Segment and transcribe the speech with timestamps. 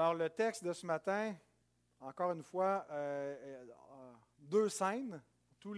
[0.00, 1.34] Alors, le texte de ce matin,
[1.98, 5.20] encore une fois, euh, euh, deux scènes.
[5.58, 5.74] Tous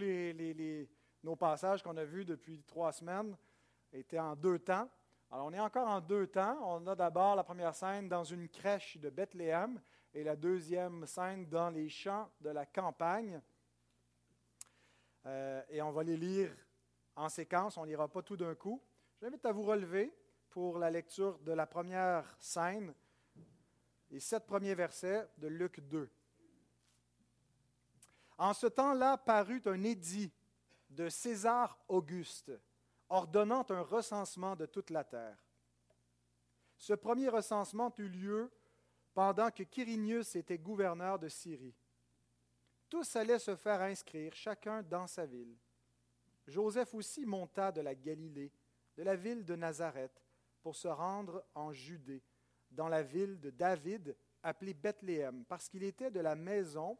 [1.22, 3.34] nos passages qu'on a vus depuis trois semaines
[3.90, 4.90] étaient en deux temps.
[5.30, 6.58] Alors, on est encore en deux temps.
[6.60, 9.80] On a d'abord la première scène dans une crèche de Bethléem
[10.12, 13.40] et la deuxième scène dans les champs de la campagne.
[15.24, 16.54] Euh, et on va les lire
[17.16, 18.82] en séquence, on ne lira pas tout d'un coup.
[19.22, 20.12] J'invite à vous relever
[20.50, 22.92] pour la lecture de la première scène,
[24.10, 26.10] les sept premiers versets de Luc 2.
[28.38, 30.32] En ce temps-là parut un édit
[30.88, 32.52] de César Auguste,
[33.08, 35.38] ordonnant un recensement de toute la terre.
[36.76, 38.50] Ce premier recensement eut lieu
[39.12, 41.74] pendant que Quirinius était gouverneur de Syrie.
[42.88, 45.56] Tous allaient se faire inscrire, chacun dans sa ville.
[46.46, 48.50] Joseph aussi monta de la Galilée,
[48.96, 50.24] de la ville de Nazareth,
[50.62, 52.22] pour se rendre en Judée,
[52.70, 56.96] dans la ville de David, appelée Bethléem, parce qu'il était de la maison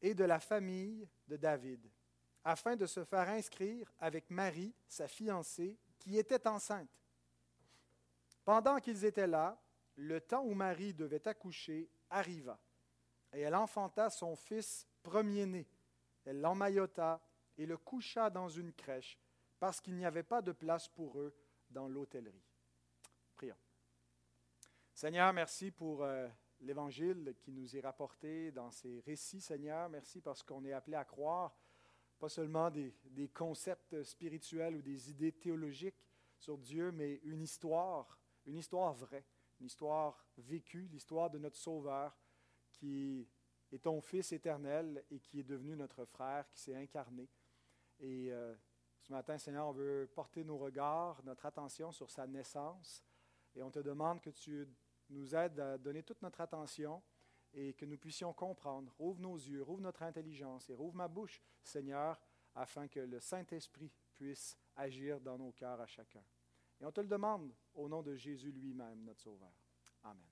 [0.00, 1.88] et de la famille de David,
[2.44, 6.90] afin de se faire inscrire avec Marie, sa fiancée, qui était enceinte.
[8.44, 9.60] Pendant qu'ils étaient là,
[9.94, 12.58] le temps où Marie devait accoucher arriva,
[13.32, 15.66] et elle enfanta son fils premier-né.
[16.24, 17.20] Elle l'emmaillota
[17.56, 19.18] et le coucha dans une crèche,
[19.58, 21.34] parce qu'il n'y avait pas de place pour eux
[21.70, 22.44] dans l'hôtellerie.
[24.94, 26.28] Seigneur, merci pour euh,
[26.60, 29.88] l'Évangile qui nous est rapporté dans ces récits, Seigneur.
[29.88, 31.56] Merci parce qu'on est appelé à croire
[32.18, 36.06] pas seulement des, des, concepts spirituels ou des idées théologiques
[36.38, 39.24] sur Dieu, mais une histoire, une histoire vraie,
[39.58, 42.16] une histoire vécue, l'histoire de notre Sauveur
[42.70, 43.26] qui
[43.72, 47.28] est ton Fils éternel et qui est devenu notre frère, qui s'est incarné.
[47.98, 48.54] Et euh,
[49.00, 53.02] ce matin, Seigneur, on veut porter nos regards, notre attention sur sa naissance.
[53.56, 54.68] Et on te demande que tu
[55.12, 57.02] nous aide à donner toute notre attention
[57.54, 58.92] et que nous puissions comprendre.
[58.98, 62.18] Rouvre nos yeux, rouvre notre intelligence et rouvre ma bouche, Seigneur,
[62.54, 66.22] afin que le Saint-Esprit puisse agir dans nos cœurs à chacun.
[66.80, 69.52] Et on te le demande au nom de Jésus lui-même, notre Sauveur.
[70.02, 70.22] Amen.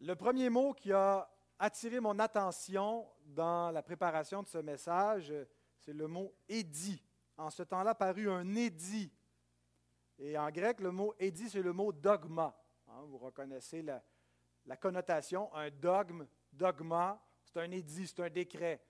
[0.00, 5.32] Le premier mot qui a attiré mon attention dans la préparation de ce message,
[5.78, 7.00] c'est le mot édit
[7.36, 9.12] en ce temps-là parut un édit.
[10.18, 12.56] Et en grec, le mot édit, c'est le mot dogma.
[12.88, 15.52] Hein, vous reconnaissez la, connotation.
[15.54, 18.80] Un dogme, dogma, c'est un édit, c'est un décret,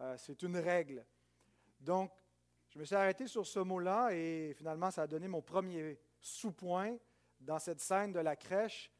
[0.00, 1.04] euh, c'est une règle.
[1.80, 2.12] Donc,
[2.68, 6.96] je me suis arrêté sur ce mot-là et finalement, ça a donné mon premier sous-point
[7.40, 8.90] dans cette scène de la crèche.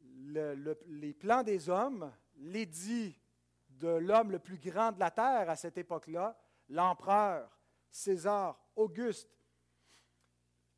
[0.00, 3.20] les plans des hommes, l'édit
[3.68, 6.38] de l'homme le plus grand de la terre à cette époque-là,
[6.68, 7.50] l'empereur,
[7.94, 9.30] César Auguste,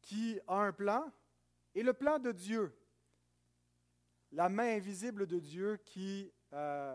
[0.02, 1.10] qui a un plan,
[1.74, 2.78] et le plan de Dieu,
[4.32, 6.94] la main invisible de Dieu qui euh,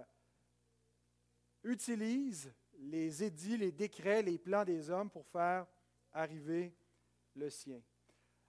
[1.64, 5.66] utilise les édits, les décrets, les plans des hommes pour faire
[6.14, 6.72] arriver
[7.34, 7.82] le sien.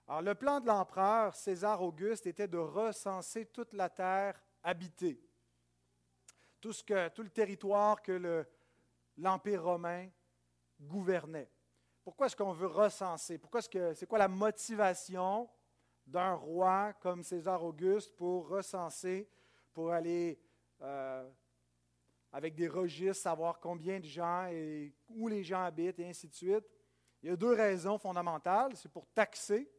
[0.06, 5.19] Alors le plan de l'empereur César Auguste était de recenser toute la terre habitée,
[6.61, 8.44] tout, ce que, tout le territoire que
[9.16, 10.11] l'Empire romain
[10.78, 11.50] gouvernait.
[12.04, 13.38] Pourquoi est-ce qu'on veut recenser?
[13.38, 15.48] Pourquoi est-ce que c'est quoi la motivation
[16.06, 19.28] d'un roi comme César Auguste pour recenser,
[19.72, 20.40] pour aller
[20.80, 21.28] euh,
[22.32, 26.34] avec des registres, savoir combien de gens et où les gens habitent et ainsi de
[26.34, 26.64] suite?
[27.22, 28.72] Il y a deux raisons fondamentales.
[28.76, 29.70] C'est pour taxer,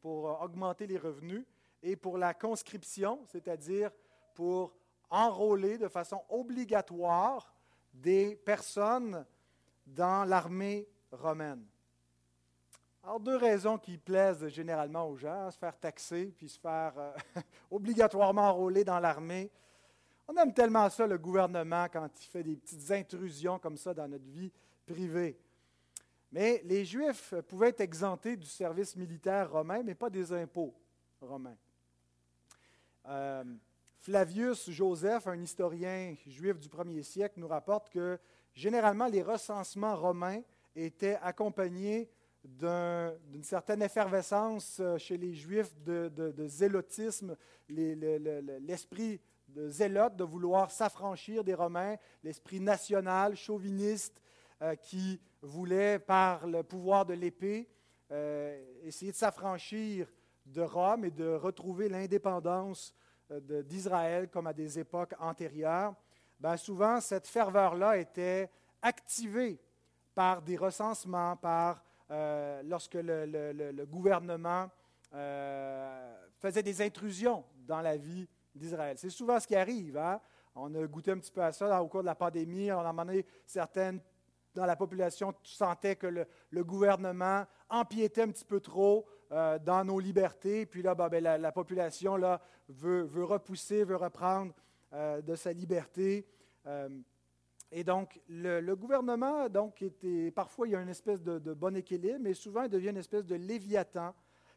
[0.00, 1.44] pour euh, augmenter les revenus,
[1.82, 3.90] et pour la conscription, c'est-à-dire
[4.34, 4.76] pour
[5.10, 7.52] enrôler de façon obligatoire
[7.92, 9.26] des personnes
[9.84, 11.66] dans l'armée romaine.
[13.04, 17.12] Alors, deux raisons qui plaisent généralement aux gens, se faire taxer, puis se faire euh,
[17.70, 19.50] obligatoirement enrôler dans l'armée.
[20.28, 24.06] On aime tellement ça, le gouvernement, quand il fait des petites intrusions comme ça dans
[24.06, 24.52] notre vie
[24.86, 25.36] privée.
[26.30, 30.72] Mais les Juifs pouvaient être exemptés du service militaire romain, mais pas des impôts
[31.20, 31.58] romains.
[33.08, 33.42] Euh,
[33.98, 38.16] Flavius Joseph, un historien juif du premier siècle, nous rapporte que
[38.54, 40.40] généralement les recensements romains
[40.76, 42.08] étaient accompagnés
[42.44, 47.36] d'une certaine effervescence euh, chez les Juifs de, zélotisme,
[47.68, 54.20] l'esprit de zélote de vouloir s'affranchir des Romains, l'esprit national, chauviniste,
[54.60, 57.68] euh, qui voulait, par le pouvoir de l'épée,
[58.10, 60.12] euh, essayer de s'affranchir
[60.46, 62.94] de Rome et de retrouver l'indépendance
[63.30, 65.94] d'Israël comme à des époques antérieures.
[66.38, 68.50] Ben, souvent, cette ferveur-là était
[68.82, 69.58] activée
[70.14, 74.70] par des recensements, par euh, lorsque le, gouvernement
[75.14, 78.98] euh, faisait des intrusions dans la vie d'Israël.
[78.98, 79.96] C'est souvent ce qui arrive.
[79.96, 80.20] Hein.
[80.54, 82.70] On a goûté un petit peu à ça au cours de la pandémie.
[82.70, 83.98] On a demandé certaines
[84.54, 89.98] dans la population sentaient que le, gouvernement empiétait un petit peu trop euh, dans nos
[89.98, 90.66] libertés.
[90.66, 94.52] Puis là, ben, la, population là, veut, repousser, veut reprendre
[94.92, 96.26] de sa liberté.
[97.74, 102.18] Et donc, le, gouvernement, donc, était, parfois, il y a une espèce de, bon équilibre,
[102.20, 104.14] mais souvent, il devient une espèce de léviathan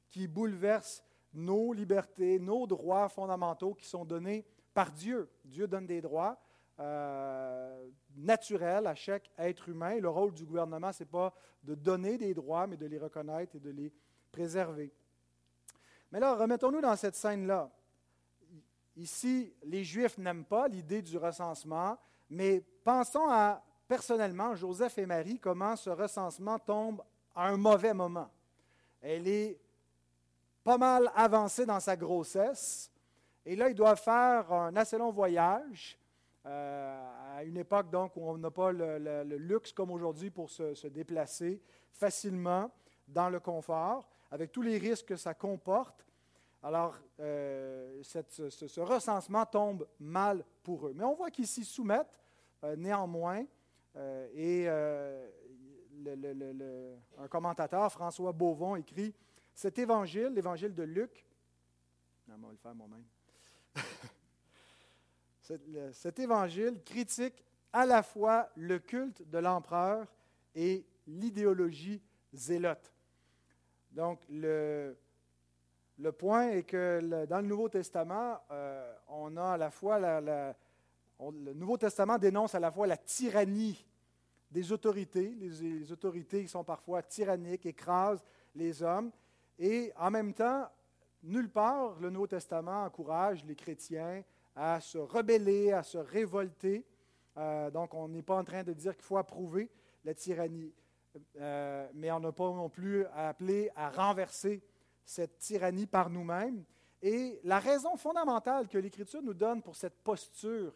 [0.10, 1.02] qui bouleverse
[1.34, 5.30] nos libertés, nos droits fondamentaux qui sont donnés par Dieu.
[5.46, 6.38] Dieu donne des droits
[6.82, 9.98] euh, naturels à chaque être humain.
[9.98, 11.34] Le rôle du gouvernement, ce n'est pas
[11.64, 13.94] de donner des droits, mais de les reconnaître et de les
[14.30, 14.92] préserver.
[16.12, 17.72] Mais là, remettons-nous dans cette scène-là.
[18.98, 21.98] Ici, les Juifs n'aiment pas l'idée du recensement.
[22.30, 27.02] Mais pensons à, personnellement, Joseph et Marie, comment ce recensement tombe
[27.34, 28.30] à un mauvais moment.
[29.02, 29.60] Elle est
[30.64, 32.92] pas mal avancée dans sa grossesse,
[33.46, 36.00] et là, ils doivent faire un assez long voyage,
[36.46, 40.88] euh, à une époque donc où on n'a pas le, luxe comme aujourd'hui pour se,
[40.88, 41.62] déplacer
[41.92, 42.72] facilement
[43.08, 46.06] dans le confort, avec tous les risques que ça comporte.
[46.62, 50.94] Alors, euh, ce, recensement tombe mal pour eux.
[50.96, 52.20] Mais on voit qu'ils s'y soumettent
[52.66, 53.46] euh, néanmoins.
[53.96, 54.68] Euh, et
[57.18, 59.14] un commentateur, François Beauvon, écrit
[59.54, 61.26] Cet évangile, l'évangile de Luc,
[62.28, 63.04] non, on va le faire moi-même.
[65.94, 70.08] cet évangile critique à la fois le culte de l'empereur
[70.56, 72.02] et l'idéologie
[72.34, 72.92] zélote.
[73.92, 74.98] Donc, le,
[76.18, 80.56] point est que dans le Nouveau Testament, euh, on a à la fois la,
[81.20, 83.86] le Nouveau Testament dénonce à la fois la tyrannie
[84.52, 88.24] des autorités, les, autorités qui sont parfois tyranniques, écrasent
[88.54, 89.12] les hommes,
[89.58, 90.68] et en même temps,
[91.24, 94.24] nulle part le Nouveau Testament encourage les chrétiens
[94.56, 96.86] à se rebeller, à se révolter.
[97.38, 99.70] Euh, donc, on n'est pas en train de dire qu'il faut approuver
[100.04, 100.74] la tyrannie,
[101.38, 104.62] euh, mais on n'a pas non plus à appeler à renverser
[105.04, 106.64] cette tyrannie par nous-mêmes.
[107.02, 110.74] Et la raison fondamentale que l'Écriture nous donne pour cette posture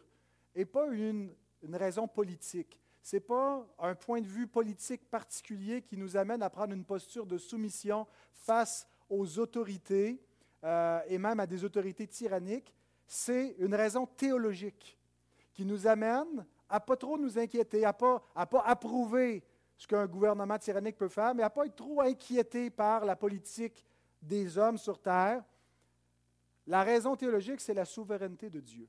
[0.54, 1.34] n'est pas une,
[1.72, 2.78] raison politique.
[3.02, 6.84] Ce n'est pas un point de vue politique particulier qui nous amène à prendre une
[6.84, 10.22] posture de soumission face aux autorités
[10.64, 12.74] euh, et même à des autorités tyranniques.
[13.06, 14.98] C'est une raison théologique
[15.52, 19.42] qui nous amène à pas trop nous inquiéter, à ne pas, à pas approuver
[19.76, 23.16] ce qu'un gouvernement tyrannique peut faire, mais à ne pas être trop inquiété par la
[23.16, 23.84] politique
[24.20, 25.42] des hommes sur terre.
[26.66, 28.86] La raison théologique, c'est la souveraineté de Dieu.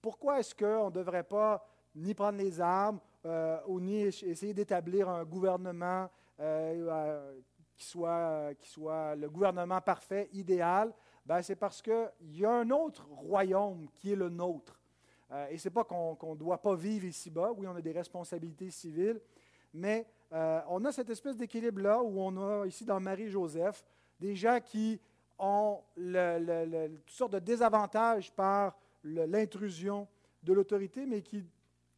[0.00, 5.08] Pourquoi est-ce qu'on ne devrait pas ni prendre les armes euh, ou ni essayer d'établir
[5.08, 6.08] un gouvernement
[6.38, 7.40] euh, euh,
[7.76, 10.92] qui, soit, qui soit le gouvernement parfait, idéal?
[11.26, 14.80] Ben, c'est parce qu'il y a un autre royaume qui est le nôtre.
[15.50, 18.70] et ce n'est pas qu'on ne doit pas vivre ici-bas, oui, on a des responsabilités
[18.70, 19.20] civiles,
[19.72, 23.84] mais on a cette espèce d'équilibre-là où on a ici dans Marie-Joseph
[24.18, 24.98] des gens qui
[25.38, 30.08] ont toutes sortes de désavantages par l'intrusion
[30.42, 31.44] de l'autorité, mais qui,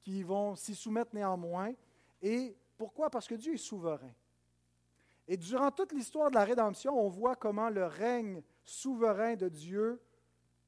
[0.02, 1.72] qui vont s'y soumettre néanmoins.
[2.20, 3.10] Et pourquoi?
[3.10, 4.12] Parce que Dieu est souverain.
[5.28, 10.00] Et durant toute l'histoire de la rédemption, on voit comment le règne souverain de Dieu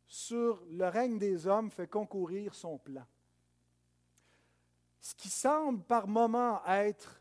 [0.06, 3.04] sur le règne des hommes fait concourir son plan.
[5.00, 7.20] Ce qui semble par moments être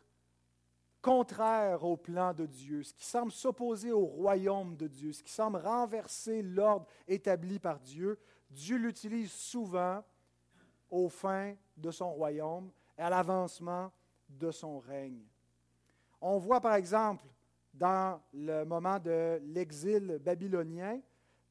[1.02, 5.32] contraire au plan de Dieu, ce qui semble s'opposer au royaume de Dieu, ce qui
[5.32, 8.18] semble renverser l'ordre établi par Dieu,
[8.54, 10.02] Dieu l'utilise souvent
[10.90, 13.90] aux fins de son royaume et à l'avancement
[14.28, 15.24] de son règne.
[16.20, 17.26] On voit par exemple
[17.72, 21.00] dans le moment de l'exil babylonien,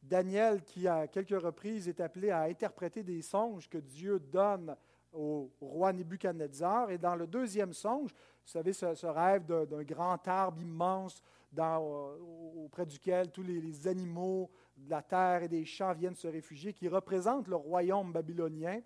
[0.02, 4.76] Daniel qui à quelques reprises est appelé à interpréter des songes que Dieu donne
[5.12, 6.92] au roi Nebuchadnezzar.
[6.92, 11.22] Et dans le deuxième songe, vous savez, ce, rêve d'un grand arbre immense
[11.58, 16.88] auprès duquel tous les, animaux de la terre et des champs viennent se réfugier, qui
[16.88, 18.82] représente le royaume babylonien,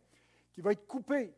[0.52, 1.34] qui va être coupé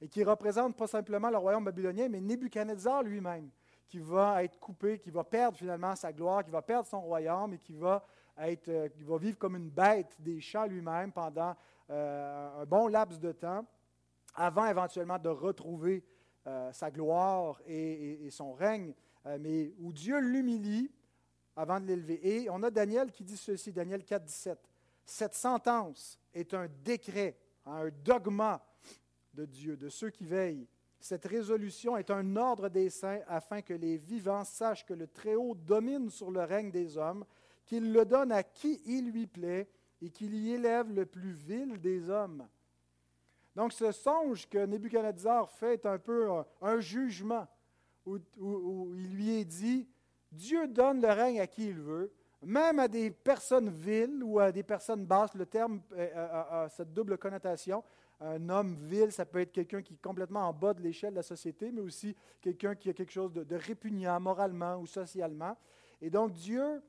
[0.00, 3.50] et qui représente pas simplement le royaume babylonien, mais Nebuchadnezzar lui-même,
[3.88, 7.54] qui va être coupé, qui va perdre finalement sa gloire, qui va perdre son royaume
[7.54, 8.04] et qui va,
[8.38, 11.54] être, euh, qui va vivre comme une bête des champs lui-même pendant
[11.90, 13.64] euh, un bon laps de temps
[14.34, 16.04] avant éventuellement de retrouver
[16.46, 18.92] euh, sa gloire et, son règne,
[19.40, 20.90] mais où Dieu l'humilie
[21.56, 22.20] avant de l'élever.
[22.22, 24.58] Et on a Daniel qui dit ceci, Daniel 4, 17.
[25.04, 28.64] Cette sentence est un décret, un dogma
[29.34, 30.66] de Dieu, de ceux qui veillent.
[30.98, 35.54] Cette résolution est un ordre des saints afin que les vivants sachent que le Très-Haut
[35.54, 37.26] domine sur le règne des hommes,
[37.66, 39.68] qu'il le donne à qui il lui plaît
[40.00, 42.46] et qu'il y élève le plus vil des hommes.
[43.54, 46.28] Donc ce songe que Nebuchadnezzar fait est un peu
[46.60, 47.46] un, jugement
[48.04, 48.18] où,
[48.96, 49.88] il lui est dit,
[50.34, 52.12] Dieu donne le règne à qui il veut,
[52.42, 55.34] même à des personnes viles ou à des personnes basses.
[55.34, 57.82] Le terme a, cette double connotation.
[58.20, 61.16] Un homme vil, ça peut être quelqu'un qui est complètement en bas de l'échelle de
[61.16, 65.56] la société, mais aussi quelqu'un qui a quelque chose de répugnant moralement ou socialement.
[66.00, 66.82] Et donc Dieu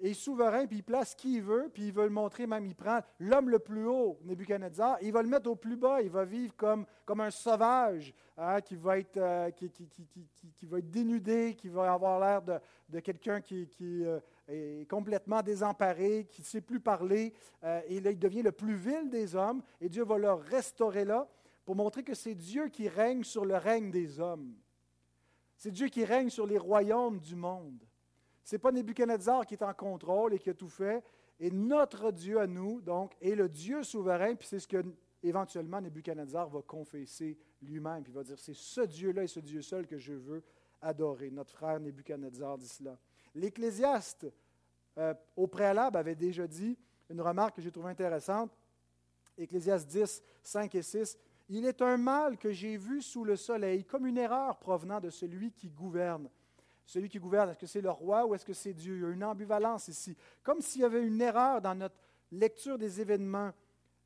[0.00, 2.74] est souverain, puis il place qui il veut, puis il veut le montrer, même il
[2.74, 6.24] prend l'homme le plus haut, Nebuchadnezzar, il va le mettre au plus bas, il va
[6.24, 11.92] vivre comme, comme un sauvage, hein, qui, va être, euh, qui, va dénudé, qui va
[11.92, 17.32] avoir l'air de, quelqu'un qui, euh, est complètement désemparé, qui ne sait plus parler,
[17.64, 21.26] euh, et il devient le plus vil des hommes, et Dieu va le restaurer là,
[21.64, 24.54] pour montrer que c'est Dieu qui règne sur le règne des hommes.
[25.56, 27.85] C'est Dieu qui règne sur les royaumes du monde.
[28.52, 31.02] N'est pas Nebuchadnezzar qui est en contrôle et qui a tout fait.
[31.40, 34.84] Et notre Dieu à nous, donc, est le Dieu souverain, puis c'est ce que
[35.22, 39.60] éventuellement Nebuchadnezzar va confesser lui-même, puis il va dire, c'est ce Dieu-là et ce Dieu
[39.62, 40.42] seul que je veux
[40.80, 41.30] adorer.
[41.30, 42.98] Notre frère Nebuchadnezzar dit cela.
[43.34, 44.26] L'Ecclésiaste,
[44.98, 46.78] euh, au préalable, avait déjà dit
[47.10, 48.56] une remarque que j'ai trouvée intéressante.
[49.36, 51.18] Ecclésiaste 10, 5 et 6.
[51.48, 55.10] Il est un mal que j'ai vu sous le soleil, comme une erreur provenant de
[55.10, 56.30] celui qui gouverne.
[56.86, 58.96] Celui qui gouverne, est-ce que c'est le roi ou est-ce que c'est Dieu?
[58.96, 60.16] Il y a une ambivalence ici.
[60.42, 61.96] Comme s'il y avait une erreur dans notre
[62.32, 63.52] lecture des événements.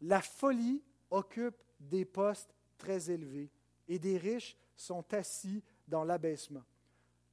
[0.03, 3.51] La folie occupe des postes très élevés
[3.89, 6.63] et des riches sont assis dans l'abaissement.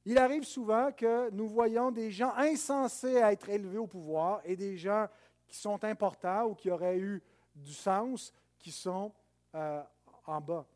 [0.04, 4.56] Il arrive souvent que nous voyons des gens insensés à être élevés au pouvoir et
[4.56, 5.06] des gens
[5.46, 7.22] qui sont importants ou qui auraient eu
[7.54, 9.12] du sens qui sont
[9.54, 9.82] euh,
[10.26, 10.66] en bas.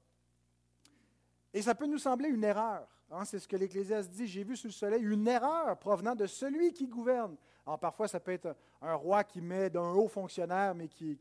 [1.54, 2.86] Et ça peut nous sembler une erreur.
[3.14, 4.26] Hein, c'est ce que l'Ecclésiaste dit.
[4.26, 7.36] J'ai vu sous le soleil une erreur provenant de celui qui gouverne.
[7.66, 11.18] Alors parfois, ça peut être un roi qui met d'un haut fonctionnaire, mais qui,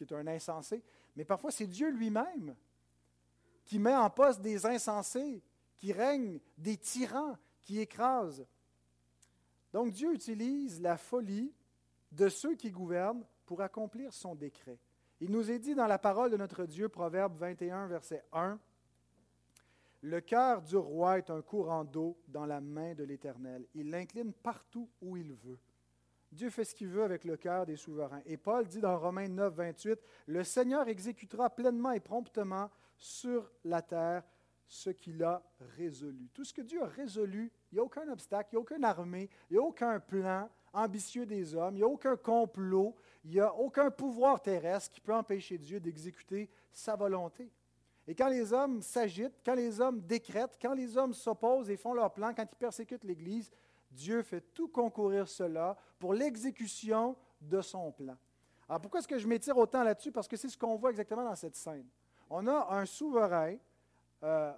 [0.00, 0.82] est un insensé.
[1.14, 2.56] Mais parfois, c'est Dieu lui-même
[3.64, 5.40] qui met en poste des insensés,
[5.76, 8.44] qui règnent, des tyrans, qui écrasent.
[9.72, 11.52] Donc Dieu utilise la folie
[12.10, 14.78] de ceux qui gouvernent pour accomplir son décret.
[15.20, 18.58] Il nous est dit dans la parole de notre Dieu, Proverbe 21, verset 1,
[20.02, 23.66] le cœur du roi est un courant d'eau dans la main de l'Éternel.
[23.74, 25.58] Il l'incline partout où il veut.
[26.30, 28.20] Dieu fait ce qu'il veut avec le cœur des souverains.
[28.26, 33.82] Et Paul dit dans Romains 9, 28, Le Seigneur exécutera pleinement et promptement sur la
[33.82, 34.22] terre
[34.66, 35.42] ce qu'il a
[35.76, 36.28] résolu.
[36.34, 38.84] Tout ce que Dieu a résolu, il n'y a aucun obstacle, il n'y a aucune
[38.84, 43.30] armée, il n'y a aucun plan ambitieux des hommes, il n'y a aucun complot, il
[43.30, 47.50] n'y a aucun pouvoir terrestre qui peut empêcher Dieu d'exécuter sa volonté.
[48.08, 51.92] Et quand les hommes s'agitent, quand les hommes décrètent, quand les hommes s'opposent et font
[51.92, 53.50] leur plan, quand ils persécutent l'Église,
[53.90, 58.16] Dieu fait tout concourir cela pour l'exécution de son plan.
[58.66, 60.10] Alors pourquoi est-ce que je m'étire autant là-dessus?
[60.10, 61.86] Parce que c'est ce qu'on voit exactement dans cette scène.
[62.30, 63.56] On a un souverain,
[64.22, 64.54] euh,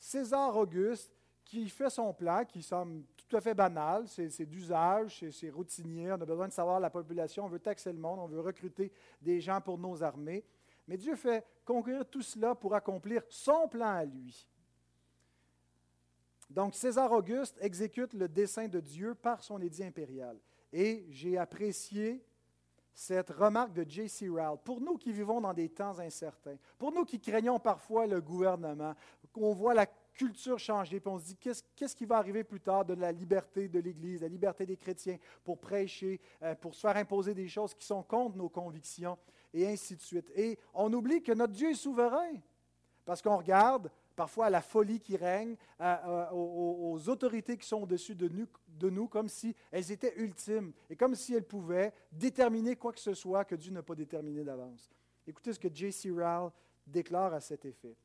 [0.00, 1.12] César Auguste,
[1.44, 6.20] qui fait son plan, qui semble tout à fait banal, c'est d'usage, c'est routinier, on
[6.20, 9.40] a besoin de savoir la population, on veut taxer le monde, on veut recruter des
[9.40, 10.44] gens pour nos armées.
[10.86, 14.46] Mais Dieu fait concourir tout cela pour accomplir son plan à lui.
[16.50, 20.38] Donc César Auguste exécute le dessein de Dieu par son édit impérial.
[20.72, 22.22] Et j'ai apprécié
[22.94, 24.28] cette remarque de J.C.
[24.28, 24.58] Rowell.
[24.62, 28.94] Pour nous qui vivons dans des temps incertains, pour nous qui craignons parfois le gouvernement,
[29.32, 32.84] qu'on voit la culture changer, puis on se dit qu'est-ce, qui va arriver plus tard
[32.84, 36.96] de la liberté de l'Église, la liberté des chrétiens pour prêcher, euh, pour se faire
[36.96, 39.16] imposer des choses qui sont contre nos convictions?
[39.52, 40.30] Et ainsi de suite.
[40.34, 42.34] Et on oublie que notre Dieu est souverain,
[43.04, 45.56] parce qu'on regarde parfois à la folie qui règne,
[46.32, 50.96] aux, autorités qui sont au-dessus de nous, de nous, comme si elles étaient ultimes et
[50.96, 54.90] comme si elles pouvaient déterminer quoi que ce soit que Dieu n'a pas déterminé d'avance.
[55.26, 56.10] Écoutez ce que J.C.
[56.10, 56.50] Rowell
[56.86, 57.96] déclare à cet effet.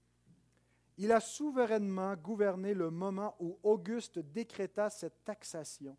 [0.98, 5.96] Il a souverainement gouverné le moment où Auguste décréta cette taxation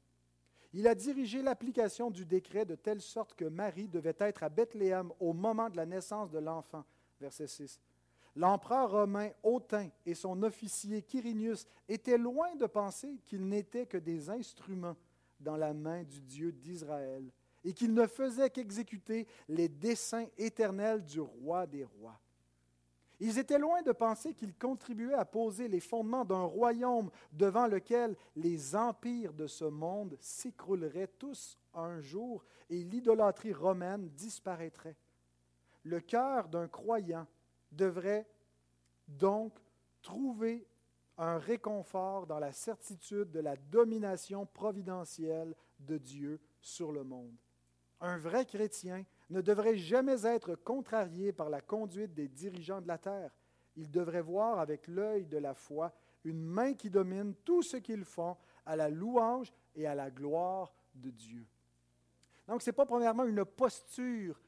[0.73, 5.11] il a dirigé l'application du décret de telle sorte que Marie devait être à Bethléem
[5.19, 6.85] au moment de la naissance de l'enfant.
[7.21, 7.81] Verset 6.
[8.37, 14.31] L'empereur romain Autin et son officier Quirinius étaient loin de penser qu'ils n'étaient que des
[14.31, 14.97] instruments
[15.41, 17.25] dans la main du Dieu d'Israël
[17.65, 22.21] et qu'ils ne faisaient qu'exécuter les desseins éternels du roi des rois.
[23.21, 28.17] Ils étaient loin de penser qu'ils contribuaient à poser les fondements d'un royaume devant lequel
[28.37, 34.97] les empires de ce monde s'écrouleraient tous un jour et l'idolâtrie romaine disparaîtrait.
[35.83, 37.27] Le cœur d'un croyant
[37.73, 38.29] devrait
[39.09, 39.59] donc
[40.03, 40.67] trouver
[41.17, 47.35] un réconfort dans la certitude de la domination providentielle de Dieu sur le monde.
[48.00, 52.99] Un vrai chrétien ne devrait jamais être contrarié par la conduite des dirigeants de la
[52.99, 53.35] terre.
[53.76, 55.93] Il devrait voir avec l'œil de la foi
[56.25, 60.75] une main qui domine tout ce qu'ils font à la louange et à la gloire
[60.95, 61.47] de Dieu.
[62.47, 64.40] Donc, ce n'est pas premièrement une posture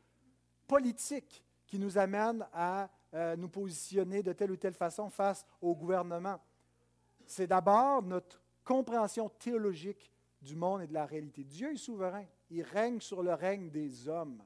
[0.67, 5.75] politique qui nous amène à euh, nous positionner de telle ou telle façon face au
[5.75, 6.41] gouvernement.
[7.27, 11.45] C'est d'abord notre compréhension théologique du monde et de la réalité.
[11.45, 12.25] Dieu est souverain.
[12.51, 14.43] Il règne sur le règne des hommes.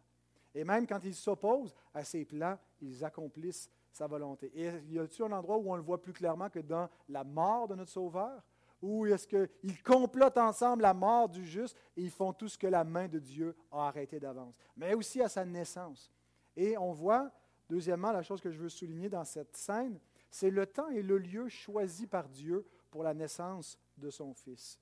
[0.54, 4.52] Et même quand ils s'opposent à ses plans, ils accomplissent sa volonté.
[4.54, 7.68] Et y a-t-il un endroit où on le voit plus clairement que dans la mort
[7.68, 8.42] de notre Sauveur?
[8.82, 12.66] Ou est-ce qu'ils complotent ensemble la mort du juste et ils font tout ce que
[12.66, 14.58] la main de Dieu a arrêté d'avance?
[14.76, 16.12] Mais aussi à sa naissance.
[16.56, 17.30] Et on voit,
[17.68, 19.98] deuxièmement, la chose que je veux souligner dans cette scène,
[20.30, 24.78] c'est le temps et le lieu choisis par Dieu pour la naissance de son Fils.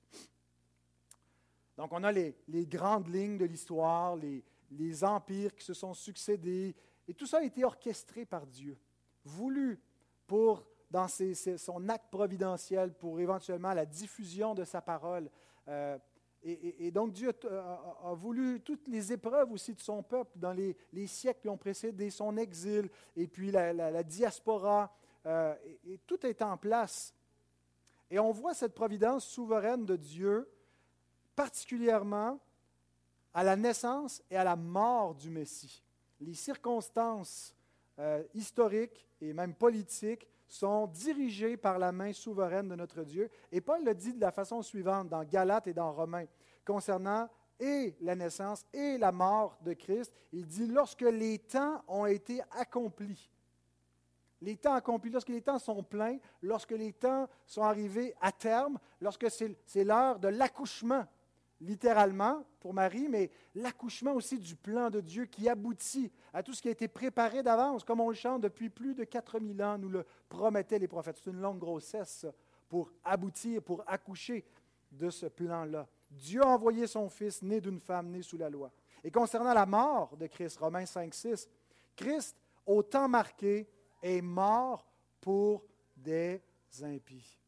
[1.77, 2.35] Donc, on a les,
[2.67, 6.75] grandes lignes de l'histoire, les, les, empires qui se sont succédés,
[7.07, 8.77] et tout ça a été orchestré par Dieu,
[9.25, 9.79] voulu
[10.27, 15.29] pour, dans son acte providentiel, pour éventuellement la diffusion de sa parole.
[15.67, 15.97] Euh,
[16.45, 20.75] et, donc, Dieu a, voulu toutes les épreuves aussi de son peuple dans les,
[21.07, 24.93] siècles qui ont précédé son exil, et puis la, diaspora,
[25.25, 27.15] euh, et, et tout est en place.
[28.11, 30.47] Et on voit cette providence souveraine de Dieu
[31.35, 32.39] particulièrement
[33.33, 35.83] à la naissance et à la mort du Messie.
[36.19, 37.55] Les circonstances
[37.99, 43.29] euh, historiques et même politiques sont dirigées par la main souveraine de notre Dieu.
[43.51, 46.25] Et Paul le dit de la façon suivante dans Galates et dans Romains,
[46.63, 47.27] concernant
[47.59, 50.13] et la naissance et la mort de Christ.
[50.31, 53.29] Il dit, lorsque les temps ont été accomplis,
[54.41, 58.77] les temps accomplis, lorsque les temps sont pleins, lorsque les temps sont arrivés à terme,
[58.99, 61.05] lorsque c'est l'heure de l'accouchement
[61.63, 66.61] littéralement pour Marie, mais l'accouchement aussi du plan de Dieu qui aboutit à tout ce
[66.61, 69.89] qui a été préparé d'avance, comme on le chante depuis plus de 4000 ans, nous
[69.89, 71.19] le promettaient les prophètes.
[71.23, 72.25] C'est une longue grossesse
[72.69, 74.45] pour aboutir, pour accoucher
[74.91, 75.87] de ce plan-là.
[76.09, 78.71] Dieu a envoyé son Fils, né d'une femme, née sous la loi.
[79.03, 81.49] Et concernant la mort de Christ, Romains 5, 6,
[81.95, 83.67] Christ, au temps marqué,
[84.01, 84.85] est mort
[85.19, 85.63] pour
[85.95, 86.41] des
[86.81, 87.39] impies.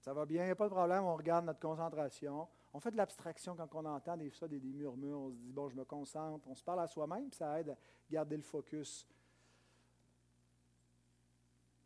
[0.00, 2.90] Ça va bien, il n'y a pas de problème, on regarde notre concentration, on fait
[2.90, 5.18] de l'abstraction quand on entend des, ça, des, murmures.
[5.18, 6.46] On se dit, bon, je me concentre.
[6.48, 7.76] On se parle à soi-même, ça aide à
[8.10, 9.06] garder le focus.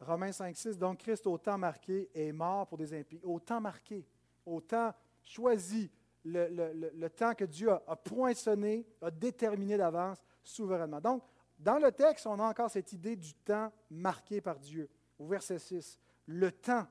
[0.01, 3.21] Romains 5, 6, donc Christ, au temps marqué, est mort pour des impies.
[3.23, 4.05] Au temps marqué,
[4.45, 4.93] au temps
[5.23, 5.91] choisi,
[6.25, 11.01] le, temps que Dieu a, a, poinçonné, a déterminé d'avance souverainement.
[11.01, 11.23] Donc,
[11.59, 14.91] dans le texte, on a encore cette idée du temps marqué par Dieu.
[15.19, 16.87] Au verset 6, le temps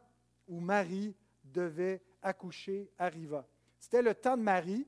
[0.48, 3.46] où Marie devait accoucher arriva.
[3.82, 4.88] C'était le temps de Marie,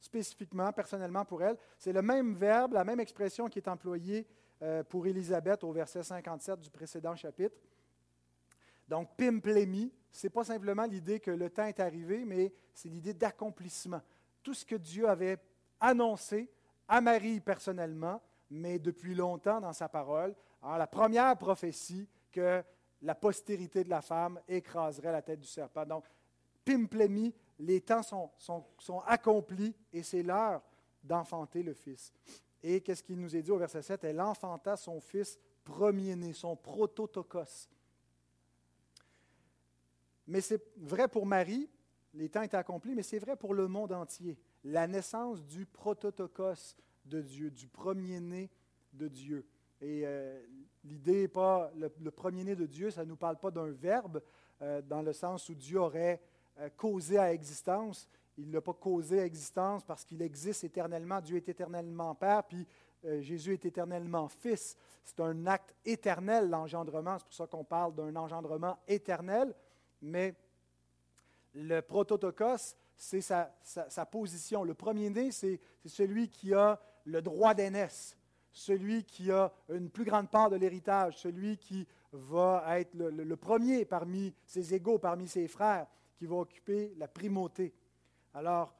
[0.00, 1.58] spécifiquement, personnellement pour elle.
[1.78, 4.26] C'est le même verbe, la même expression qui est employée
[4.62, 7.54] euh, pour Élisabeth au verset 57 du précédent chapitre.
[8.88, 13.12] Donc, pimplémi, ce n'est pas simplement l'idée que le temps est arrivé, mais c'est l'idée
[13.12, 14.00] d'accomplissement.
[14.42, 15.38] Tout ce que Dieu avait
[15.78, 16.50] annoncé
[16.88, 22.62] à Marie personnellement, mais depuis longtemps dans sa parole, la première prophétie que
[23.02, 25.84] la postérité de la femme écraserait la tête du serpent.
[25.84, 26.06] Donc,
[26.64, 30.62] pimplémi, les temps sont, sont, accomplis et c'est l'heure
[31.02, 32.12] d'enfanter le Fils.
[32.62, 36.56] Et qu'est-ce qu'il nous est dit au verset 7 Elle enfanta son Fils premier-né, son
[36.56, 37.68] prototokos.
[40.26, 41.68] Mais c'est vrai pour Marie,
[42.14, 44.38] les temps étaient accomplis, mais c'est vrai pour le monde entier.
[44.64, 48.50] La naissance du prototokos de Dieu, du premier-né
[48.92, 49.46] de Dieu.
[49.80, 50.40] Et euh,
[50.84, 54.22] l'idée n'est pas le, premier-né de Dieu, ça ne nous parle pas d'un verbe,
[54.62, 56.20] euh, dans le sens où Dieu aurait
[56.76, 58.08] causé à existence.
[58.38, 61.20] Il n'a pas causé à existence parce qu'il existe éternellement.
[61.20, 62.66] Dieu est éternellement Père, puis
[63.04, 64.76] euh, Jésus est éternellement Fils.
[65.04, 67.18] C'est un acte éternel, l'engendrement.
[67.18, 69.54] C'est pour ça qu'on parle d'un engendrement éternel.
[70.02, 70.34] Mais
[71.54, 73.50] le prototokos, c'est sa,
[74.10, 74.64] position.
[74.64, 78.16] Le premier-né, c'est celui qui a le droit d'aînesse,
[78.52, 83.84] celui qui a une plus grande part de l'héritage, celui qui va être le premier
[83.84, 87.74] parmi ses égaux, parmi ses frères qui va occuper la primauté.
[88.34, 88.74] Alors,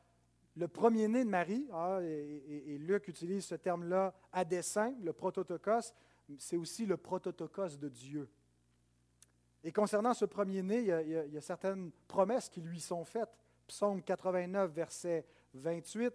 [0.57, 5.93] le premier-né de Marie, ah, et, Luc utilise ce terme-là à dessein, le prototokos,
[6.39, 8.29] c'est aussi le prototokos de Dieu.
[9.63, 13.37] Et concernant ce premier-né, il, il, y a certaines promesses qui lui sont faites.
[13.67, 16.15] Psaume 89, verset 28.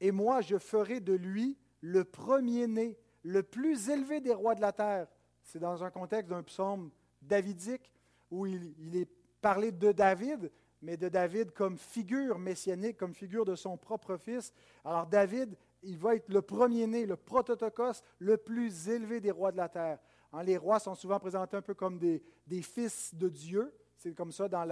[0.00, 4.72] Et moi, je ferai de lui le premier-né, le plus élevé des rois de la
[4.72, 5.06] terre.
[5.42, 7.92] c'est dans un contexte d'un psaume davidique
[8.30, 9.08] où il, est
[9.44, 14.54] parlé de David, mais de David comme figure messianique, comme figure de son propre fils.
[14.86, 19.58] Alors David, il va être le premier-né, le prototokos, le plus élevé des rois de
[19.58, 19.98] la terre.
[20.32, 22.22] Hein, les rois sont souvent présentés un peu comme des,
[22.62, 23.70] fils de Dieu.
[23.98, 24.64] C'est comme ça dans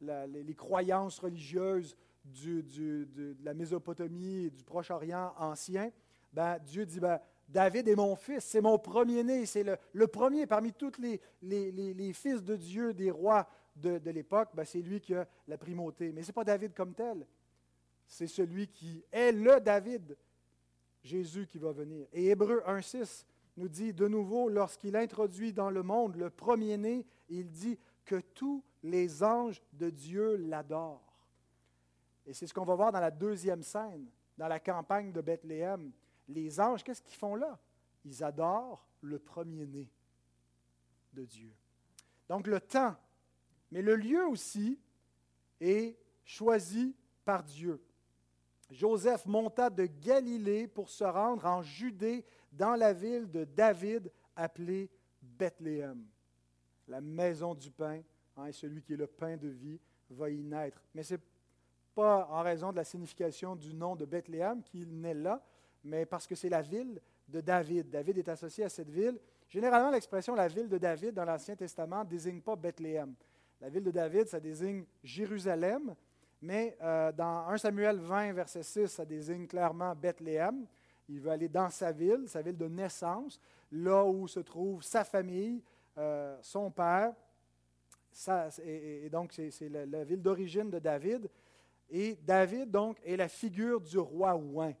[0.00, 5.90] les croyances religieuses de la Mésopotamie et du Proche-Orient ancien.
[6.32, 10.72] Ben, Dieu dit, ben, David est mon fils, c'est mon premier-né, c'est le, premier parmi
[10.72, 15.26] tous les, les, fils de Dieu, des rois de, l'époque, ben, c'est lui qui a
[15.48, 16.12] la primauté.
[16.12, 17.26] Mais ce n'est pas David comme tel,
[18.06, 20.16] c'est celui qui est le David,
[21.02, 22.06] Jésus qui va venir.
[22.12, 23.24] Et Hébreu 1.6
[23.56, 28.62] nous dit de nouveau, lorsqu'il introduit dans le monde le premier-né, il dit que tous
[28.82, 31.12] les anges de Dieu l'adorent.
[32.26, 34.06] Et c'est ce qu'on va voir dans la deuxième scène,
[34.38, 35.92] dans la campagne de Bethléem.
[36.28, 37.58] Les anges, qu'est-ce qu'ils font là?
[38.04, 39.88] Ils adorent le premier-né
[41.12, 41.52] de Dieu.
[42.28, 42.96] Donc le temps,
[43.72, 44.78] mais le lieu aussi
[45.58, 47.82] est choisi par Dieu.
[48.70, 54.90] Joseph monta de Galilée pour se rendre en Judée dans la ville de David appelée
[55.22, 56.04] Bethléem.
[56.86, 58.02] La maison du pain,
[58.36, 59.80] hein, celui qui est le pain de vie,
[60.10, 60.84] va y naître.
[60.94, 61.20] Mais ce n'est
[61.94, 65.42] pas en raison de la signification du nom de Bethléem qu'il naît là,
[65.82, 67.88] mais parce que c'est la ville de David.
[67.88, 69.18] David est associé à cette ville.
[69.48, 73.14] Généralement, l'expression la ville de David dans l'Ancien Testament ne désigne pas Bethléem.
[73.62, 75.94] La ville de David, ça désigne Jérusalem,
[76.40, 80.66] mais euh, dans 1 Samuel 20, verset 6, ça désigne clairement Bethléem.
[81.08, 85.04] Il veut aller dans sa ville, sa ville de naissance, là où se trouve sa
[85.04, 85.62] famille,
[85.96, 87.14] euh, son père.
[88.64, 91.30] et, donc, c'est la, ville d'origine de David.
[91.88, 94.74] Et David, donc, est la figure du roi ouin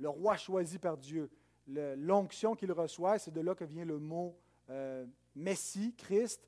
[0.00, 1.30] le roi choisi par Dieu.
[1.68, 4.36] L'onction qu'il reçoit, c'est de là que vient le mot
[4.68, 6.46] euh, Messie, Christ.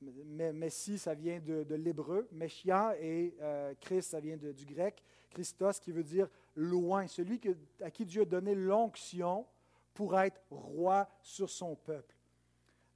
[0.00, 5.92] Messie, ça vient de, l'hébreu, Meshia, et euh, Christ, ça vient du grec, Christos, qui
[5.92, 7.40] veut dire loin, celui
[7.80, 9.46] à qui Dieu a donné l'onction
[9.92, 12.16] pour être roi sur son peuple.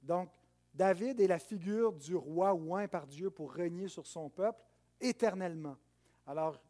[0.01, 0.29] Donc,
[0.73, 4.63] David est la figure du roi oint par Dieu pour régner sur son peuple
[5.01, 5.77] éternellement.
[6.27, 6.61] Alors,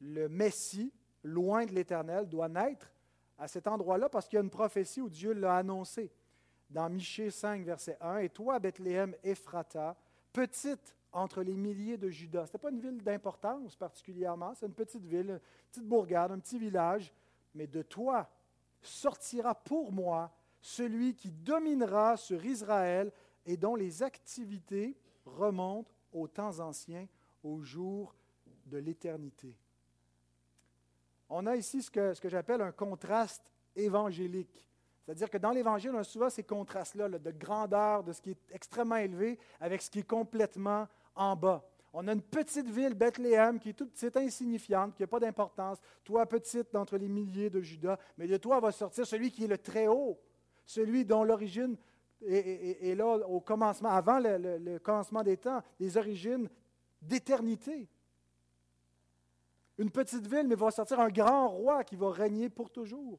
[0.00, 2.92] le Messie, loin de l'Éternel, doit naître
[3.38, 6.10] à cet endroit-là parce qu'il y a une prophétie où Dieu l'a annoncé.
[6.72, 9.96] Dans Michée 5, verset 1, Et toi, Bethléem Ephrata,
[10.32, 12.46] petite entre les milliers de Judas.
[12.46, 16.38] Ce n'était pas une ville d'importance particulièrement, c'est une petite ville, une petite bourgade, un
[16.38, 17.12] petit village,
[17.54, 18.28] mais de toi
[18.80, 23.12] sortira pour moi celui qui dominera sur Israël
[23.44, 27.06] et dont les activités remontent aux temps anciens,
[27.42, 28.14] aux jours
[28.66, 29.54] de l'éternité
[31.34, 34.66] on a ici ce que, ce que j'appelle un contraste évangélique.
[35.04, 38.38] C'est-à-dire que dans l'Évangile, on a souvent ces contrastes-là de grandeur, de ce qui est
[38.52, 41.64] extrêmement élevé avec ce qui est complètement en bas.
[41.92, 45.78] On a une petite ville, Bethléem, qui est toute petite, insignifiante, qui n'a pas d'importance.
[46.04, 49.48] Toi, petite d'entre les milliers de Judas, mais de toi va sortir celui qui est
[49.48, 50.18] le très haut,
[50.64, 51.76] celui dont l'origine
[52.24, 56.48] est, là au commencement, avant le commencement des temps, des origines
[57.02, 57.88] d'éternité
[59.78, 63.18] une petite ville, mais va sortir un grand roi qui va régner pour toujours.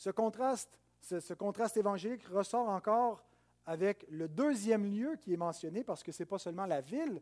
[0.00, 3.22] Ce contraste, évangélique ressort encore
[3.66, 7.20] avec le deuxième lieu qui est mentionné, parce que ce n'est pas seulement la ville,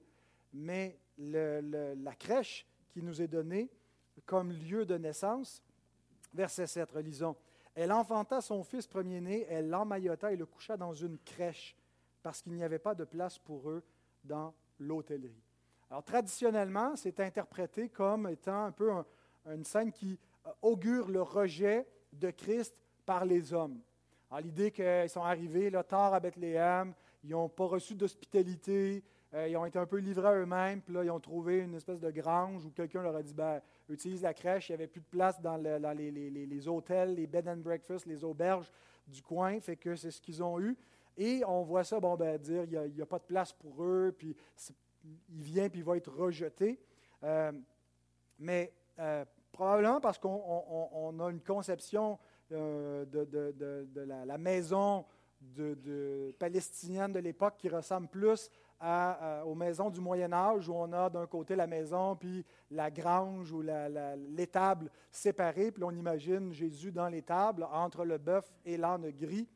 [0.53, 3.69] mais la crèche qui nous est donnée
[4.27, 5.61] comme lieu de naissance.
[6.33, 7.35] Verset 7, relisons.
[7.75, 11.77] Elle enfanta son fils premier-né, elle l'emmaillota et le coucha dans une crèche,
[12.23, 13.83] parce qu'il n'y avait pas de place pour eux
[14.23, 15.43] dans l'hôtellerie.
[15.91, 18.93] Alors, traditionnellement, c'est interprété comme étant un peu
[19.47, 20.17] une scène qui
[20.62, 23.81] augure le rejet de Christ par les hommes.
[24.42, 26.92] L'idée qu'ils sont arrivés là, tard à Bethléem,
[27.25, 29.03] ils n'ont pas reçu d'hospitalité,
[29.35, 31.75] euh, ils ont été un peu livrés à eux-mêmes, puis là, ils ont trouvé une
[31.75, 34.87] espèce de grange où quelqu'un leur a dit ben, utilise la crèche, il n'y avait
[34.87, 38.71] plus de place dans, les, hôtels, les bed and breakfast, les auberges
[39.07, 40.77] du coin, fait que c'est ce qu'ils ont eu.
[41.16, 43.83] Et on voit ça, bon, ben, dire il n'y a, a, pas de place pour
[43.83, 44.37] eux, puis
[45.05, 46.79] il vient puis il va être rejeté.
[47.25, 47.53] Euh,
[48.38, 49.25] mais euh,
[49.59, 52.16] probablement parce qu'on a une conception
[52.53, 55.05] euh, de, la, maison
[55.40, 58.51] de, palestinienne de l'époque qui ressemble plus
[59.44, 63.51] aux maisons du Moyen Âge où on a d'un côté la maison puis la grange
[63.51, 69.49] ou l'étable séparée, puis on imagine Jésus dans l'étable entre le bœuf et l'âne gris.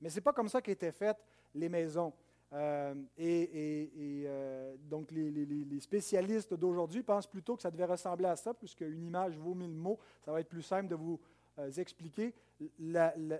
[0.00, 1.18] Mais ce n'est pas comme ça qu'étaient faites
[1.52, 2.12] les maisons.
[2.54, 8.54] Euh, et, euh, donc, les, spécialistes d'aujourd'hui pensent plutôt que ça devait ressembler à ça,
[8.54, 9.98] puisque une image vaut mille mots.
[10.24, 11.20] Ça va être plus simple de vous
[11.58, 12.32] euh, expliquer.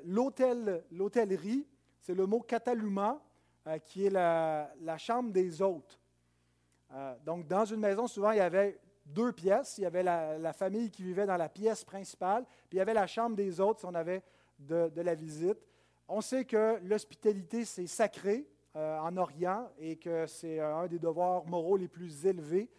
[0.05, 1.67] L'hôtellerie,
[2.01, 3.21] c'est le mot kataluma,
[3.67, 5.99] euh, qui est la, chambre des hôtes.
[7.25, 9.79] Donc, dans une maison, souvent, il y avait deux pièces.
[9.79, 12.95] Il y avait la, famille qui vivait dans la pièce principale, puis il y avait
[12.95, 14.23] la chambre des hôtes si on avait
[14.59, 15.59] de, la visite.
[16.09, 21.77] On sait que l'hospitalité, c'est sacré en Orient et que c'est un des devoirs moraux
[21.77, 22.71] les plus élevés.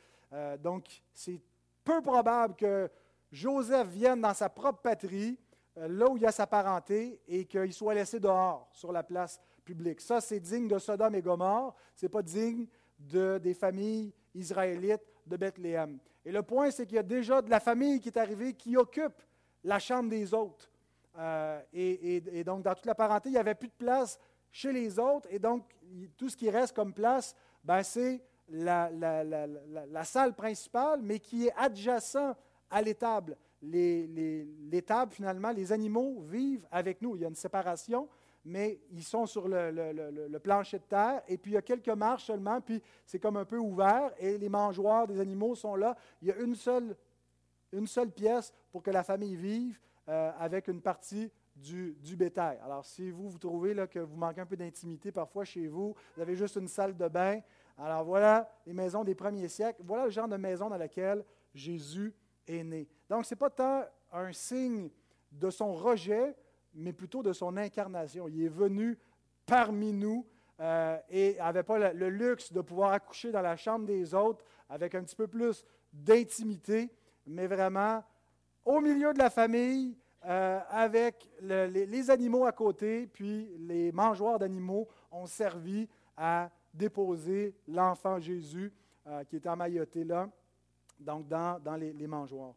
[0.61, 1.41] donc, c'est
[1.83, 2.89] peu probable que
[3.31, 5.37] Joseph vienne dans sa propre patrie,
[5.77, 9.03] euh, là où il y a sa parenté, et qu'il soit laissé dehors sur la
[9.03, 10.01] place publique.
[10.01, 12.65] Ça, c'est digne de Sodome et Gomorre, ce n'est pas digne
[12.97, 15.99] de, des familles israélites de Bethléem.
[16.25, 18.75] Et le point, c'est qu'il y a déjà de la famille qui est arrivée qui
[18.77, 19.21] occupe
[19.63, 20.69] la chambre des autres.
[21.17, 24.19] Euh, et, donc, dans toute la parenté, il n'y avait plus de place
[24.51, 25.63] chez les autres, et donc,
[26.17, 32.35] tout ce qui reste comme place, ben, c'est la, salle principale, mais qui est adjacent
[32.69, 33.37] à l'étable.
[33.61, 37.15] L'étable, finalement, les animaux vivent avec nous.
[37.15, 38.07] Il y a une séparation,
[38.45, 42.25] mais ils sont sur le, plancher de terre, et puis il y a quelques marches
[42.25, 45.95] seulement, puis c'est comme un peu ouvert, et les mangeoires des animaux sont là.
[46.21, 46.95] Il y a une seule,
[47.71, 51.29] une seule pièce pour que la famille vive euh, avec une partie
[51.61, 52.59] du, bétail.
[52.63, 55.95] Alors, si vous, vous trouvez là, que vous manquez un peu d'intimité parfois chez vous,
[56.15, 57.39] vous avez juste une salle de bain.
[57.77, 59.81] Alors, voilà les maisons des premiers siècles.
[59.85, 62.13] Voilà le genre de maison dans laquelle Jésus
[62.47, 62.87] né.
[63.09, 64.89] Donc, ce n'est pas tant un signe
[65.31, 66.35] de son rejet,
[66.73, 68.27] mais plutôt de son incarnation.
[68.27, 68.97] Il est venu
[69.45, 70.25] parmi nous
[70.59, 74.95] euh, et n'avait pas le, luxe de pouvoir accoucher dans la chambre des autres avec
[74.95, 76.91] un petit peu plus d'intimité,
[77.25, 78.03] mais vraiment
[78.65, 84.87] au milieu de la famille, euh, avec les, animaux à côté, puis les mangeoires d'animaux
[85.11, 88.73] ont servi à déposer l'enfant Jésus
[89.07, 90.29] euh, qui est emmailloté là
[90.99, 92.53] donc dans, les, mangeoires.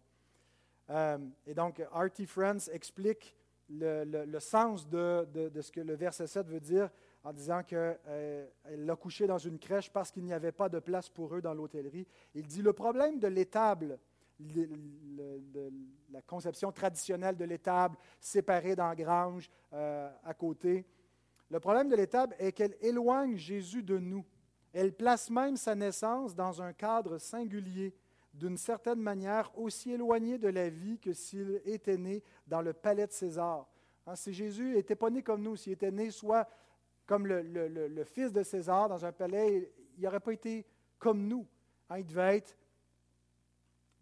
[0.91, 2.27] Euh, et donc, R.T.
[2.27, 3.37] Friends explique
[3.71, 5.27] le, sens de,
[5.61, 6.91] ce que le verset 7 veut dire
[7.25, 8.47] en disant qu'elle euh,
[8.77, 11.55] l'a couché dans une crèche parce qu'il n'y avait pas de place pour eux dans
[11.55, 12.07] l'hôtellerie.
[12.35, 13.99] Il dit le problème de l'étable,
[14.39, 20.85] la conception traditionnelle de l'étable séparée dans grange euh, à côté,
[21.51, 24.25] le problème de l'étable est qu'elle éloigne Jésus de nous.
[24.73, 27.95] Elle place même sa naissance dans un cadre singulier
[28.33, 33.07] d'une certaine manière aussi éloigné de la vie que s'il était né dans le palais
[33.07, 33.69] de César.
[34.07, 36.49] Hein, si Jésus n'était pas né comme nous, s'il était né soit
[37.07, 40.65] comme le, fils de César dans un palais, il n'aurait pas été
[40.99, 41.47] comme nous.
[41.91, 42.57] Hein, il devait être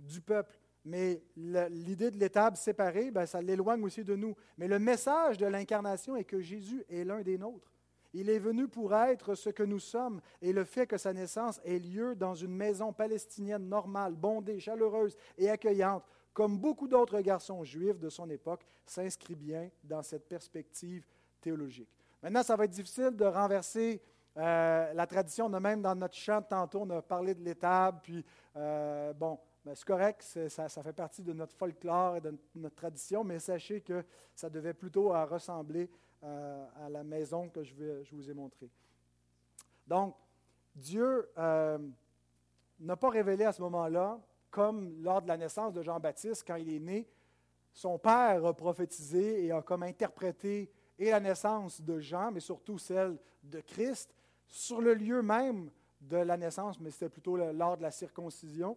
[0.00, 0.58] du peuple.
[0.84, 4.34] Mais l'idée de l'étable séparée, ben, ça l'éloigne aussi de nous.
[4.56, 7.70] Mais le message de l'incarnation est que Jésus est l'un des nôtres.
[8.12, 11.60] Il est venu pour être ce que nous sommes, et le fait que sa naissance
[11.64, 17.62] ait lieu dans une maison palestinienne normale, bondée, chaleureuse et accueillante, comme beaucoup d'autres garçons
[17.62, 21.06] juifs de son époque, s'inscrit bien dans cette perspective
[21.40, 21.88] théologique.
[22.22, 24.02] Maintenant, ça va être difficile de renverser
[24.36, 25.46] euh, la tradition.
[25.46, 28.24] On a même dans notre chant, tantôt, on a parlé de l'étable, puis
[28.56, 33.38] euh, bon, c'est correct, ça, fait partie de notre folklore et de notre tradition, mais
[33.38, 35.90] sachez que ça devait plutôt ressembler
[36.22, 37.74] euh, à la maison que je,
[38.12, 38.70] vous ai montrée.
[39.86, 40.16] Donc,
[40.74, 41.78] Dieu euh,
[42.78, 44.18] n'a pas révélé à ce moment-là,
[44.50, 47.08] comme lors de la naissance de Jean-Baptiste, quand il est né,
[47.72, 52.78] son père a prophétisé et a comme interprété et la naissance de Jean, mais surtout
[52.78, 54.14] celle de Christ,
[54.46, 55.70] sur le lieu même
[56.00, 58.76] de la naissance, mais c'était plutôt lors de la circoncision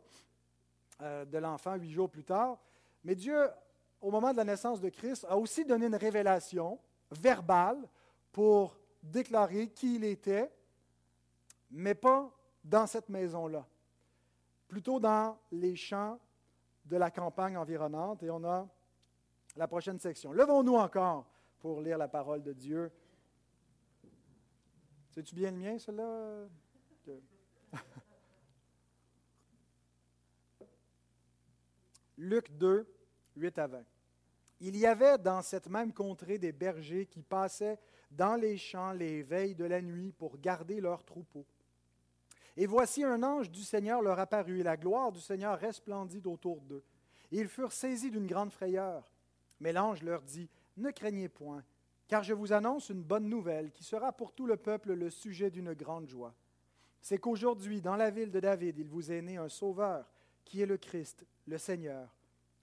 [1.04, 2.58] de l'enfant huit jours plus tard.
[3.04, 3.50] Mais Dieu,
[4.02, 6.80] au moment de la naissance de Christ, a aussi donné une révélation
[7.12, 7.78] verbal
[8.32, 10.52] pour déclarer qui il était,
[11.70, 12.32] mais pas
[12.64, 13.66] dans cette maison-là,
[14.68, 16.20] plutôt dans les champs
[16.86, 18.24] de la campagne environnante.
[18.24, 18.68] Et on a
[19.56, 20.32] la prochaine section.
[20.32, 21.26] Levons-nous encore
[21.60, 22.92] pour lire la parole de Dieu.
[25.12, 26.48] C'est-tu bien le mien, cela?
[32.24, 32.88] Luc 2,
[33.36, 33.84] 8 à 20.
[34.62, 37.78] Il y avait dans cette même contrée des bergers qui passaient
[38.10, 41.46] dans les champs les veilles de la nuit pour garder leurs troupeaux.
[42.56, 46.62] Et voici un ange du Seigneur leur apparut, et la gloire du Seigneur resplendit autour
[46.62, 46.86] d'eux.
[47.30, 49.12] ils furent saisis d'une grande frayeur.
[49.60, 51.62] Mais l'ange leur dit, Ne craignez point,
[52.08, 55.52] car je vous annonce une bonne nouvelle qui sera pour tout le peuple le sujet
[55.52, 56.34] d'une grande joie.
[57.02, 60.10] C'est qu'aujourd'hui, dans la ville de David, il vous est né un sauveur,
[60.46, 62.16] qui est le Christ, le Seigneur.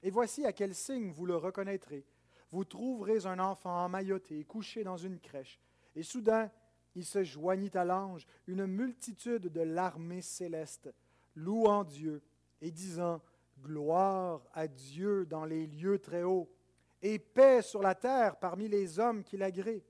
[0.03, 2.05] Et voici à quel signe vous le reconnaîtrez.
[2.51, 5.61] Vous trouverez un enfant emmailloté, couché dans une crèche.
[5.95, 6.51] Et soudain,
[6.95, 10.93] il se joignit à l'ange une multitude de l'armée céleste,
[11.37, 12.23] louant Dieu
[12.61, 13.21] et disant
[13.63, 16.51] Gloire à Dieu dans les lieux très hauts,
[17.03, 19.83] et paix sur la terre parmi les hommes qui l'agréent.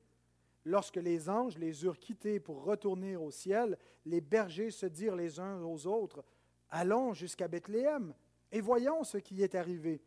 [0.65, 5.41] Lorsque les anges les eurent quittés pour retourner au ciel, les bergers se dirent les
[5.41, 6.25] uns aux autres,
[6.71, 8.15] Allons jusqu'à Bethléem
[8.53, 10.03] et voyons ce qui est arrivé,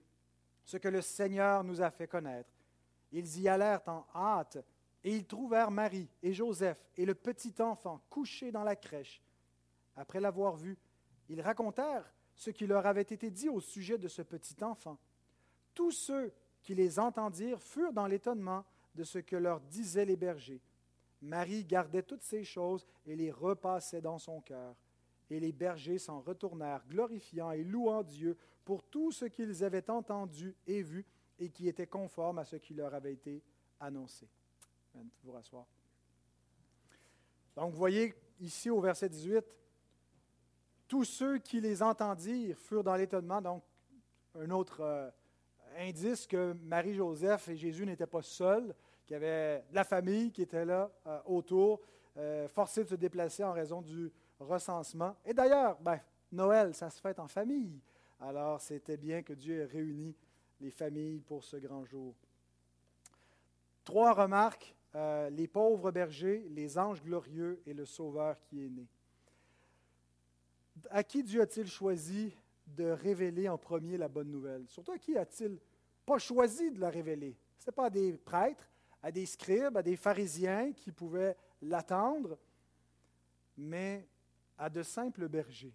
[0.66, 2.50] ce que le Seigneur nous a fait connaître.
[3.12, 4.58] Ils y allèrent en hâte,
[5.04, 9.22] et ils trouvèrent Marie et Joseph et le petit enfant couché dans la crèche.
[9.96, 10.78] Après l'avoir vu,
[11.30, 14.98] ils racontèrent ce qui leur avait été dit au sujet de ce petit enfant.
[15.74, 20.62] Tous ceux qui les entendirent furent dans l'étonnement de ce que leur disaient les bergers.
[21.22, 24.76] Marie gardait toutes ces choses et les repassait dans son cœur.
[25.34, 30.56] Et les bergers s'en retournèrent, glorifiant et louant Dieu pour tout ce qu'ils avaient entendu
[30.68, 31.08] et vu
[31.40, 33.42] et qui était conforme à ce qui leur avait été
[33.80, 34.28] annoncé.
[35.24, 35.66] Vous rasseoir.
[37.56, 39.44] Donc, vous voyez ici au verset 18,
[40.88, 43.42] tous ceux qui les entendirent furent dans l'étonnement.
[43.42, 43.64] Donc,
[44.36, 45.10] un autre euh,
[45.80, 48.76] indice que Marie-Joseph et Jésus n'étaient pas seuls,
[49.08, 51.82] qu'il y avait la famille qui était là euh, autour,
[52.18, 54.12] euh, forcée de se déplacer en raison du
[54.46, 55.16] recensement.
[55.26, 56.00] Et d'ailleurs, ben,
[56.32, 57.80] Noël, ça se fête en famille.
[58.20, 60.16] Alors, c'était bien que Dieu ait réuni
[60.62, 62.16] les familles pour ce grand jour.
[63.84, 68.88] Trois remarques, euh, les pauvres bergers, les anges glorieux et le Sauveur qui est né.
[70.90, 74.66] À qui Dieu a-t-il choisi de révéler en premier la bonne nouvelle?
[74.68, 75.60] Surtout à qui a-t-il
[76.06, 77.36] pas choisi de la révéler?
[77.58, 78.70] Ce n'était pas à des prêtres,
[79.02, 82.38] à des scribes, à des pharisiens qui pouvaient l'attendre,
[83.58, 84.08] mais
[84.58, 85.74] à de simples bergers.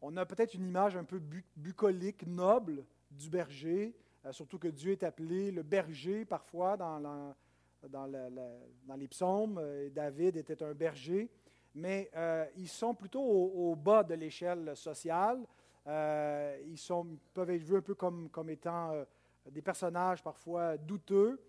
[0.00, 1.18] On a peut-être une image un peu
[1.56, 3.94] bucolique, noble du berger,
[4.26, 7.00] euh, surtout que Dieu est appelé le berger parfois dans,
[7.88, 9.58] dans, les psaumes.
[9.58, 11.30] Euh, David était un berger,
[11.74, 15.40] mais euh, ils sont plutôt au, bas de l'échelle sociale.
[15.86, 16.78] ils,
[17.32, 18.92] peuvent être vus un peu comme, comme étant
[19.50, 21.40] des personnages parfois douteux,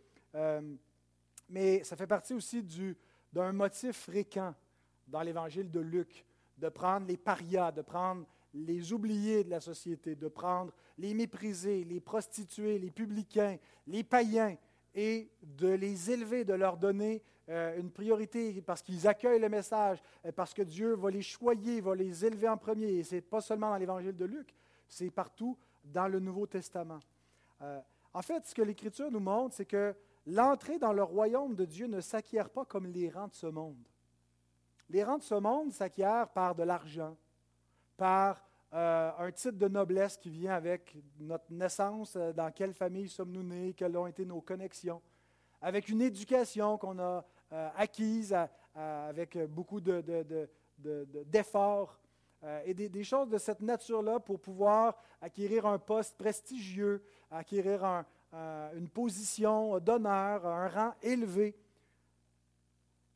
[1.49, 2.65] mais ça fait partie aussi
[3.31, 4.53] d'un motif fréquent
[5.07, 6.25] dans l'évangile de Luc,
[6.57, 11.83] de prendre les parias, de prendre les oubliés de la société, de prendre les méprisés,
[11.83, 14.55] les prostituées, les publicains, les païens,
[14.95, 20.01] et de les élever, de leur donner euh, une priorité parce qu'ils accueillent le message,
[20.25, 22.87] euh, parce que Dieu va les choyer, va les élever en premier.
[22.87, 24.55] Et ce n'est pas seulement dans l'évangile de Luc,
[24.87, 26.99] c'est partout dans le Nouveau Testament.
[27.61, 27.79] Euh,
[28.13, 29.93] en fait, ce que l'Écriture nous montre, c'est que
[30.25, 33.77] l'entrée dans le royaume de Dieu ne s'acquiert pas comme les rangs de ce monde.
[34.89, 37.17] Les rangs de ce monde s'acquièrent par de l'argent,
[37.97, 38.45] par
[38.75, 43.43] euh, un titre de noblesse qui vient avec notre naissance, euh, dans quelle famille sommes-nous
[43.43, 45.01] nés, quelles ont été nos connexions,
[45.61, 48.35] avec une éducation qu'on a euh, acquise
[48.75, 49.79] avec beaucoup
[51.31, 51.97] d'efforts
[52.65, 58.03] et des, choses de cette nature-là pour pouvoir acquérir un poste prestigieux, acquérir
[58.75, 61.55] une position d'honneur, un rang élevé.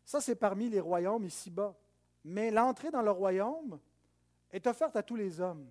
[0.10, 1.76] Ça, c'est parmi les royaumes ici-bas.
[2.26, 3.80] Mais l'entrée dans le royaume,
[4.50, 5.70] est offerte à tous les hommes,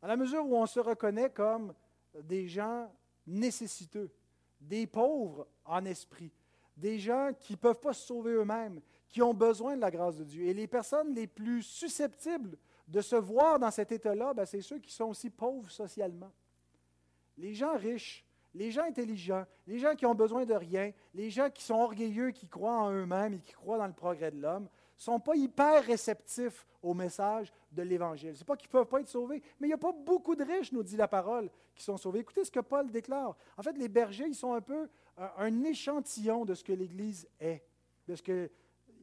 [0.00, 1.74] à la mesure où on se reconnaît comme
[2.22, 2.88] des gens
[3.26, 4.12] nécessiteux,
[4.60, 6.30] des pauvres en esprit,
[6.76, 10.18] des gens qui ne peuvent pas se sauver eux-mêmes, qui ont besoin de la grâce
[10.18, 10.44] de Dieu.
[10.44, 12.56] Et les personnes les plus susceptibles
[12.86, 16.30] de se voir dans cet état-là, ben, c'est ceux qui sont aussi pauvres socialement.
[17.36, 21.50] Les gens riches, les gens intelligents, les gens qui ont besoin de rien, les gens
[21.50, 24.64] qui sont orgueilleux, qui croient en eux-mêmes et qui croient dans le progrès de l'homme,
[24.64, 28.34] ne sont pas hyper réceptifs au message de l'Évangile.
[28.34, 30.36] Ce n'est pas qu'ils ne peuvent pas être sauvés, mais il n'y a pas beaucoup
[30.36, 32.20] de riches, nous dit la parole, qui sont sauvés.
[32.20, 33.36] Écoutez ce que Paul déclare.
[33.56, 37.64] En fait, les bergers, ils sont un peu un échantillon de ce que l'Église est,
[38.06, 38.50] de ce qu'ils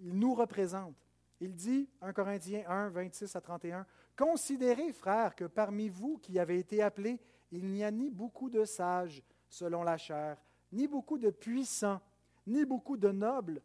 [0.02, 0.96] nous représentent.
[1.42, 3.86] Il dit, 1 Corinthiens 1, 26 à 31,
[4.18, 7.20] Considérez, frères, que parmi vous qui avez été appelés,
[7.52, 10.38] il n'y a ni beaucoup de sages selon la chair,
[10.72, 12.02] ni beaucoup de puissants,
[12.48, 13.62] ni beaucoup de nobles,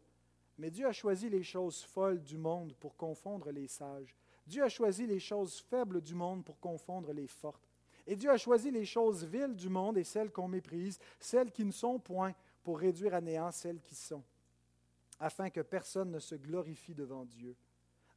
[0.59, 4.15] mais Dieu a choisi les choses folles du monde pour confondre les sages.
[4.45, 7.67] Dieu a choisi les choses faibles du monde pour confondre les fortes.
[8.05, 11.65] Et Dieu a choisi les choses viles du monde et celles qu'on méprise, celles qui
[11.65, 12.33] ne sont point,
[12.63, 14.23] pour réduire à néant celles qui sont,
[15.19, 17.55] afin que personne ne se glorifie devant Dieu.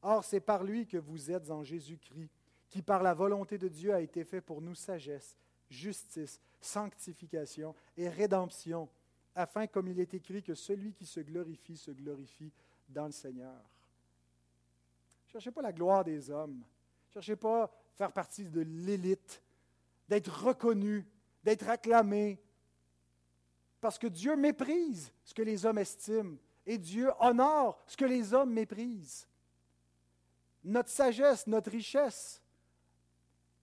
[0.03, 2.33] Or, c'est par lui que vous êtes en Jésus-Christ,
[2.69, 5.37] qui par la volonté de Dieu a été fait pour nous sagesse,
[5.71, 8.89] justice, sanctification et rédemption
[9.35, 12.53] afin, comme il est écrit, que celui qui se glorifie se glorifie
[12.89, 13.55] dans le Seigneur.
[15.27, 16.63] Ne cherchez pas la gloire des hommes.
[17.11, 19.43] Cherchez pas faire partie de l'élite,
[20.09, 21.07] d'être reconnu,
[21.45, 22.39] d'être acclamé.
[23.81, 28.35] Parce que Dieu méprise ce que les hommes estiment et Dieu honore ce que les
[28.35, 29.27] hommes méprisent.
[30.63, 32.43] Notre sagesse, notre richesse,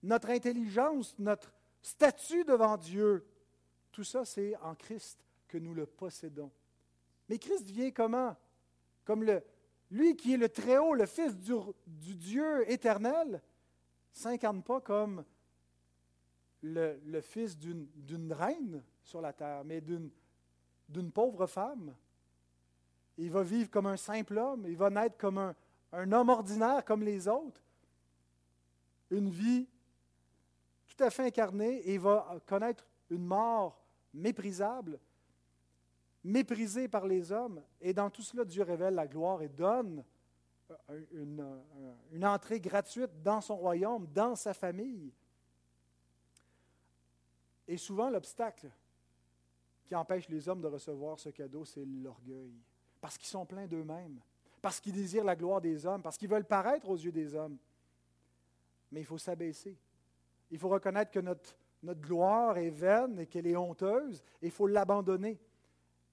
[0.02, 1.52] notre intelligence, notre
[1.88, 3.26] statut devant Dieu,
[3.92, 5.18] tout ça, c'est en Christ
[5.48, 6.50] que nous le possédons.
[7.28, 8.36] Mais Christ vient comment?
[9.04, 9.42] Comme le,
[9.90, 13.42] lui qui est le Très-Haut, le Fils du, Dieu éternel,
[14.12, 15.24] s'incarne pas comme
[16.62, 21.94] le, fils d'une reine sur la terre, mais d'une pauvre femme.
[23.16, 25.54] Il va vivre comme un simple homme, il va naître comme
[25.92, 27.62] un homme ordinaire comme les autres.
[29.10, 29.66] Une vie
[30.98, 33.80] tout à fait incarnée et il va connaître une mort
[34.12, 34.98] méprisable,
[36.24, 37.62] méprisé par les hommes.
[37.80, 40.04] Et dans tout cela, Dieu révèle la gloire et donne
[41.12, 41.62] une,
[42.10, 45.12] une, entrée gratuite dans son royaume, dans sa famille.
[47.68, 48.68] Et souvent, l'obstacle
[49.84, 52.52] qui empêche les hommes de recevoir ce cadeau, c'est l'orgueil.
[53.00, 54.20] Parce qu'ils sont pleins d'eux-mêmes,
[54.60, 57.56] parce qu'ils désirent la gloire des hommes, parce qu'ils veulent paraître aux yeux des hommes.
[58.90, 59.78] Mais il faut s'abaisser.
[60.50, 64.66] Il faut reconnaître que notre, gloire est vaine et qu'elle est honteuse, et il faut
[64.66, 65.38] l'abandonner.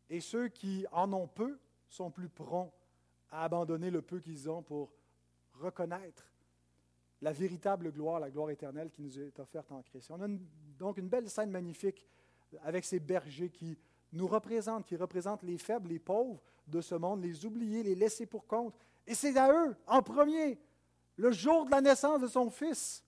[0.09, 1.57] Et ceux qui en ont peu
[1.87, 2.71] sont plus prompts
[3.31, 4.93] à abandonner le peu qu'ils ont pour
[5.53, 6.31] reconnaître
[7.21, 10.11] la véritable gloire, la gloire éternelle qui nous est offerte en Christ.
[10.11, 10.27] On a
[10.77, 12.05] donc une belle scène magnifique
[12.63, 13.77] avec ces bergers qui
[14.13, 18.25] nous représentent, qui représentent les faibles, les pauvres de ce monde, les oubliés, les laissés
[18.25, 18.75] pour compte.
[19.07, 20.59] Et c'est à eux, en premier,
[21.17, 23.03] le jour de la naissance de son Fils,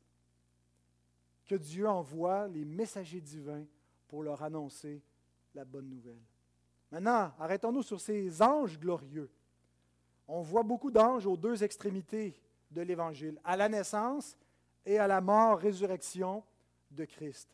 [1.47, 3.65] que Dieu envoie les messagers divins
[4.07, 5.01] pour leur annoncer
[5.55, 6.21] la bonne nouvelle.
[6.91, 9.29] Maintenant, arrêtons-nous sur ces anges glorieux.
[10.27, 12.39] On voit beaucoup d'anges aux deux extrémités
[12.69, 14.37] de l'Évangile, à la naissance
[14.85, 16.43] et à la mort, résurrection
[16.91, 17.49] de Christ.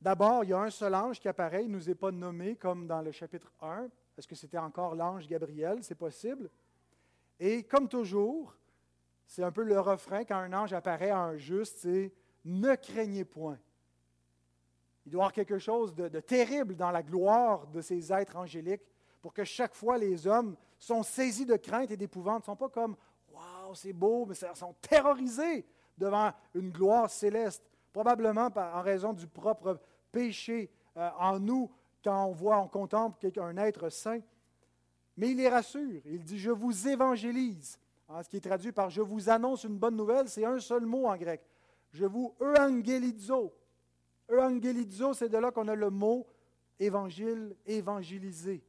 [0.00, 2.56] D'abord, il y a un seul ange qui apparaît, il ne nous est pas nommé
[2.56, 3.88] comme dans le chapitre 1.
[4.18, 5.82] Est-ce que c'était encore l'ange Gabriel?
[5.82, 6.50] C'est possible.
[7.40, 8.54] Et comme toujours,
[9.34, 12.12] c'est un peu le refrain quand un ange apparaît à un juste, c'est
[12.44, 13.58] Ne craignez point.
[15.04, 18.86] Il doit y avoir quelque chose de, terrible dans la gloire de ces êtres angéliques
[19.20, 22.44] pour que chaque fois les hommes sont saisis de crainte et d'épouvante.
[22.46, 22.94] Ils ne sont pas comme
[23.32, 25.66] Waouh, c'est beau, mais ils sont terrorisés
[25.98, 29.80] devant une gloire céleste, probablement en raison du propre
[30.12, 31.68] péché euh, en nous
[32.04, 34.20] quand on voit, on contemple un être saint.
[35.16, 36.02] Mais il les rassure.
[36.04, 37.80] Il dit Je vous évangélise.
[38.22, 41.06] Ce qui est traduit par Je vous annonce une bonne nouvelle, c'est un seul mot
[41.06, 41.42] en grec.
[41.90, 43.54] Je vous euangelizo.
[44.30, 46.26] Euangelizo, c'est de là qu'on a le mot
[46.78, 48.62] évangile, évangéliser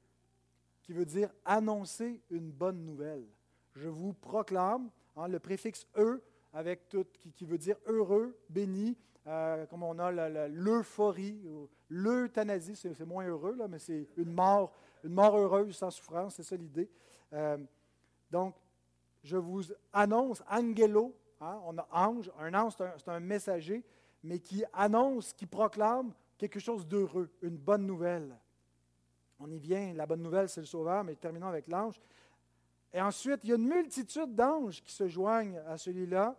[0.86, 3.26] qui veut dire annoncer une bonne nouvelle.
[3.74, 6.22] Je vous proclame, hein, le préfixe e
[6.54, 7.06] avec tout,
[7.36, 10.12] qui, veut dire heureux, béni, euh, comme on a
[10.48, 11.42] l'euphorie,
[11.90, 14.72] l'euthanasie, c'est moins heureux, là, mais c'est une mort,
[15.04, 16.90] une mort heureuse sans souffrance, c'est ça l'idée.
[17.34, 17.58] Euh,
[18.30, 18.56] donc,
[19.26, 23.84] je vous annonce, angelo, hein, on a ange, un ange c'est un, messager,
[24.24, 28.38] mais qui annonce, qui proclame quelque chose d'heureux, une bonne nouvelle.
[29.40, 32.00] On y vient, la bonne nouvelle, c'est le Sauveur, mais terminons avec l'ange.
[32.94, 36.36] Et ensuite, il y a une multitude d'anges qui se joignent à celui-là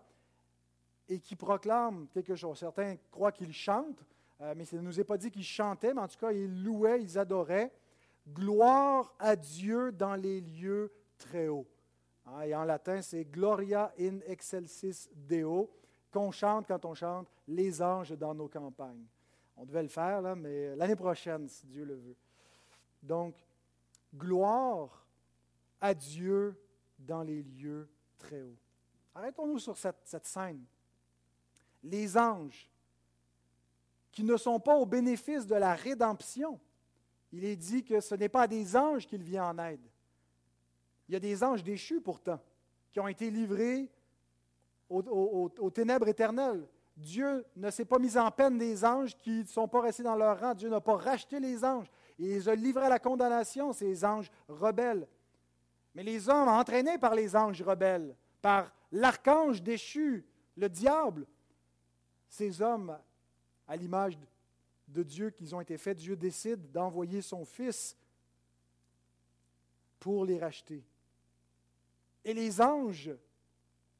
[1.08, 2.60] et qui proclament quelque chose.
[2.60, 4.04] Certains croient qu'ils chantent,
[4.40, 6.62] euh, mais ça ne nous est pas dit qu'ils chantaient, mais en tout cas, ils
[6.62, 7.72] louaient, ils adoraient.
[8.28, 11.66] Gloire à Dieu dans les lieux très hauts.
[12.26, 15.70] Hein, et en latin, c'est Gloria in excelsis Deo,
[16.10, 19.04] qu'on chante quand on chante les anges dans nos campagnes.
[19.56, 22.16] On devait le faire, là, mais l'année prochaine, si Dieu le veut.
[23.02, 23.34] Donc,
[24.14, 25.06] gloire
[25.80, 26.60] à Dieu
[26.98, 28.56] dans les lieux très hauts.
[29.14, 30.64] Arrêtons-nous sur cette, cette, scène.
[31.82, 32.68] Les anges,
[34.10, 36.58] qui ne sont pas au bénéfice de la rédemption,
[37.32, 39.86] il est dit que ce n'est pas à des anges qu'il vient en aide.
[41.08, 42.40] Il y a des anges déchus pourtant,
[42.90, 43.90] qui ont été livrés
[44.88, 46.66] aux, ténèbres éternelles.
[46.96, 50.16] Dieu ne s'est pas mis en peine des anges qui ne sont pas restés dans
[50.16, 50.54] leur rang.
[50.54, 51.90] Dieu n'a pas racheté les anges.
[52.18, 55.06] Il les a livrés à la condamnation, ces anges rebelles.
[55.94, 60.24] Mais les hommes, entraînés par les anges rebelles, par l'archange déchu,
[60.56, 61.26] le diable,
[62.28, 62.98] ces hommes,
[63.68, 64.18] à l'image
[64.88, 67.96] de Dieu qu'ils ont été faits, Dieu décide d'envoyer son Fils
[69.98, 70.84] pour les racheter.
[72.26, 73.10] Et les anges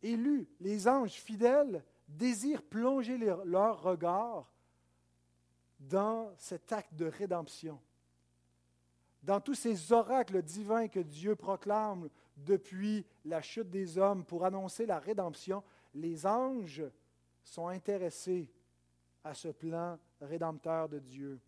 [0.03, 4.53] élus, les anges fidèles, désirent plonger leur regard
[5.81, 7.81] dans cet acte de rédemption
[9.27, 14.87] dans tous ces oracles divins que Dieu proclame depuis la chute des hommes pour annoncer
[14.87, 15.65] la rédemption,
[15.95, 16.85] les anges
[17.43, 18.49] sont intéressés
[19.25, 21.41] à ce plan rédempteur de Dieu.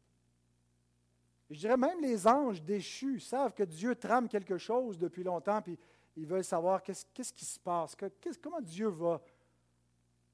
[1.50, 5.78] Je dirais même les anges déchus savent que Dieu trame quelque chose depuis longtemps, puis
[6.18, 7.96] ils veulent savoir qu'est-ce, qui se passe,
[8.42, 9.20] comment Dieu va,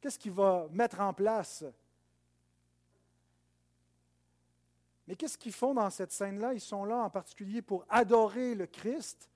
[0.01, 1.65] qu'est-ce qu'il va mettre en place.
[5.07, 6.55] Mais qu'est-ce qu'ils font dans cette scène-là?
[6.55, 9.29] Ils sont là en particulier pour adorer le Christ,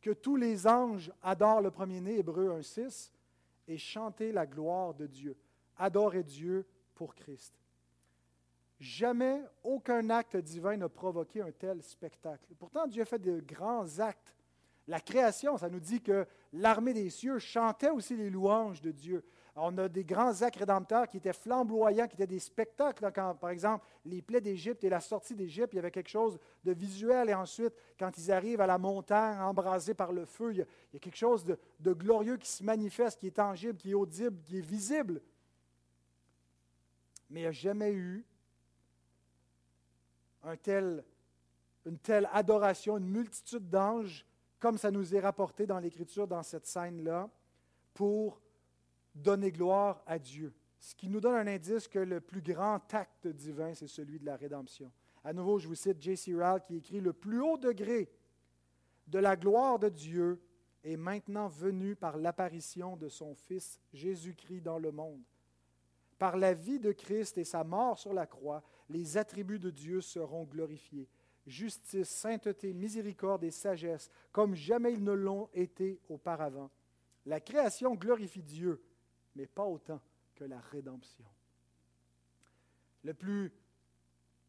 [0.00, 3.10] que tous les anges adorent le premier-né, Hébreu 1.6,
[3.68, 5.36] et chanter la gloire de Dieu.
[5.76, 7.54] Adorer Dieu pour Christ.
[8.78, 12.52] Jamais aucun acte divin n'a provoqué un tel spectacle.
[12.58, 14.34] Pourtant, Dieu a fait de grands actes.
[14.88, 19.24] La création, ça nous dit que l'armée des cieux chantait aussi les louanges de Dieu.
[19.54, 23.12] On a des grands actes rédempteurs qui étaient flamboyants, qui étaient des spectacles.
[23.12, 26.72] Par exemple, les plaies d'Égypte et la sortie d'Égypte, il y avait quelque chose de
[26.72, 27.28] visuel.
[27.28, 30.98] Et ensuite, quand ils arrivent à la montagne embrasée par le feu, il y a,
[30.98, 34.66] quelque chose de, glorieux qui se manifeste, qui est tangible, qui est audible, qui est
[34.66, 35.20] visible.
[37.28, 38.24] Mais il n'y a jamais eu
[41.84, 44.24] une telle adoration, une multitude d'anges,
[44.62, 47.28] comme ça nous est rapporté dans l'Écriture, dans cette scène-là,
[47.92, 48.40] pour
[49.12, 50.54] donner gloire à Dieu.
[50.78, 54.24] Ce qui nous donne un indice que le plus grand acte divin, c'est celui de
[54.24, 54.92] la rédemption.
[55.24, 56.32] À nouveau, je vous cite J.C.
[56.34, 58.08] Rowell qui écrit Le plus haut degré
[59.08, 60.40] de la gloire de Dieu
[60.84, 65.22] est maintenant venu par l'apparition de son Fils Jésus-Christ dans le monde.
[66.20, 70.00] Par la vie de Christ et sa mort sur la croix, les attributs de Dieu
[70.00, 71.08] seront glorifiés.
[71.46, 76.70] Justice, sainteté, miséricorde et sagesse, comme jamais ils ne l'ont été auparavant.
[77.26, 78.82] La création glorifie Dieu
[79.34, 80.00] mais pas autant
[80.34, 81.24] que la rédemption.
[83.02, 83.52] Le plus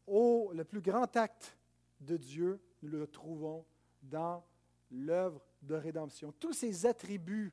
[0.06, 1.56] haut, le plus grand acte
[2.00, 3.64] de Dieu, nous le trouvons
[4.02, 4.44] dans
[4.90, 6.32] l'œuvre de rédemption.
[6.32, 7.52] Tous ses attributs,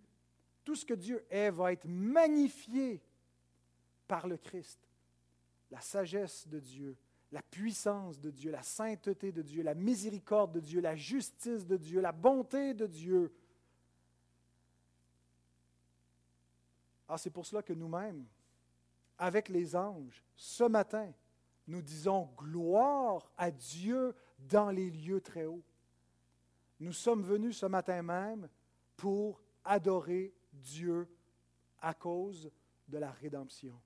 [0.63, 3.01] tout ce que Dieu est, va être magnifié
[4.07, 4.79] par le Christ.
[5.71, 6.97] La sagesse de Dieu,
[7.31, 11.77] la puissance de Dieu, la sainteté de Dieu, la miséricorde de Dieu, la justice de
[11.77, 13.31] Dieu, la bonté de Dieu,
[17.13, 18.25] Ah, c'est pour cela que nous-mêmes,
[19.17, 21.11] avec les anges, ce matin,
[21.67, 25.61] nous disons gloire à Dieu dans les lieux très hauts.
[26.79, 28.47] Nous sommes venus ce matin même
[28.95, 31.05] pour adorer Dieu
[31.81, 32.49] à cause
[32.87, 33.77] de la rédemption.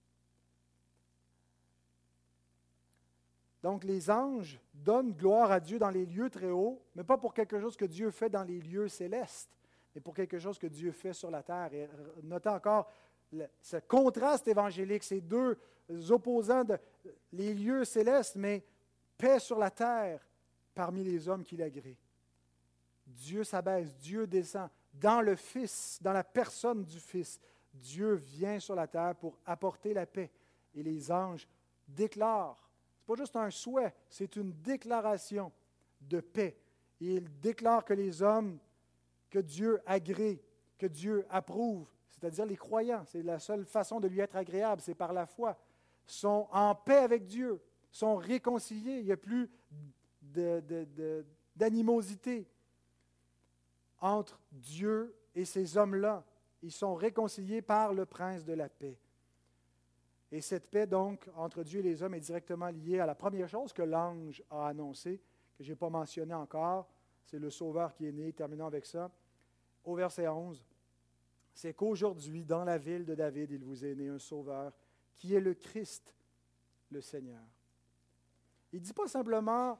[3.66, 7.34] Donc les anges donnent gloire à Dieu dans les lieux très hauts, mais pas pour
[7.34, 9.49] quelque chose que Dieu fait dans les lieux célestes,
[9.95, 11.74] mais pour quelque chose que Dieu fait sur la terre.
[11.74, 11.89] Et
[12.22, 12.88] notez encore
[13.59, 15.57] ce contraste évangélique, ces deux
[16.11, 16.78] opposants, de,
[17.34, 18.63] les lieux célestes, mais
[19.18, 20.22] paix sur la terre
[20.76, 21.97] parmi les hommes qui l'agréent.
[23.07, 27.39] Dieu s'abaisse, Dieu descend dans le Fils, dans la personne du Fils.
[27.74, 30.30] Dieu vient sur la terre pour apporter la paix.
[30.76, 31.47] Et les anges
[31.88, 32.64] déclarent,
[33.07, 35.51] n'est pas juste un souhait, c'est une déclaration
[36.01, 36.57] de paix.
[37.01, 38.57] Et ils déclarent que les hommes
[39.29, 40.41] que Dieu agrée,
[40.77, 44.95] que Dieu approuve, c'est-à-dire les croyants, c'est la seule façon de lui être agréable, c'est
[44.95, 45.57] par la foi,
[46.05, 49.49] sont en paix avec Dieu, sont réconciliés, il n'y a plus
[51.55, 52.47] d'animosité
[53.99, 56.23] entre Dieu et ces hommes-là.
[56.61, 58.97] Ils sont réconciliés par le prince de la paix.
[60.32, 63.47] Et cette paix, donc, entre Dieu et les hommes est directement liée à la première
[63.47, 65.21] chose que l'ange a annoncée,
[65.57, 66.89] que je n'ai pas mentionné encore,
[67.26, 68.34] c'est le Sauveur qui est né.
[68.34, 69.11] Terminons avec ça.
[69.84, 70.65] Au verset 11
[71.55, 74.73] c'est qu'aujourd'hui, dans la ville de David, il vous est né un sauveur
[75.15, 76.13] qui est le Christ,
[76.91, 77.41] le Seigneur.
[78.73, 79.80] Il ne dit pas simplement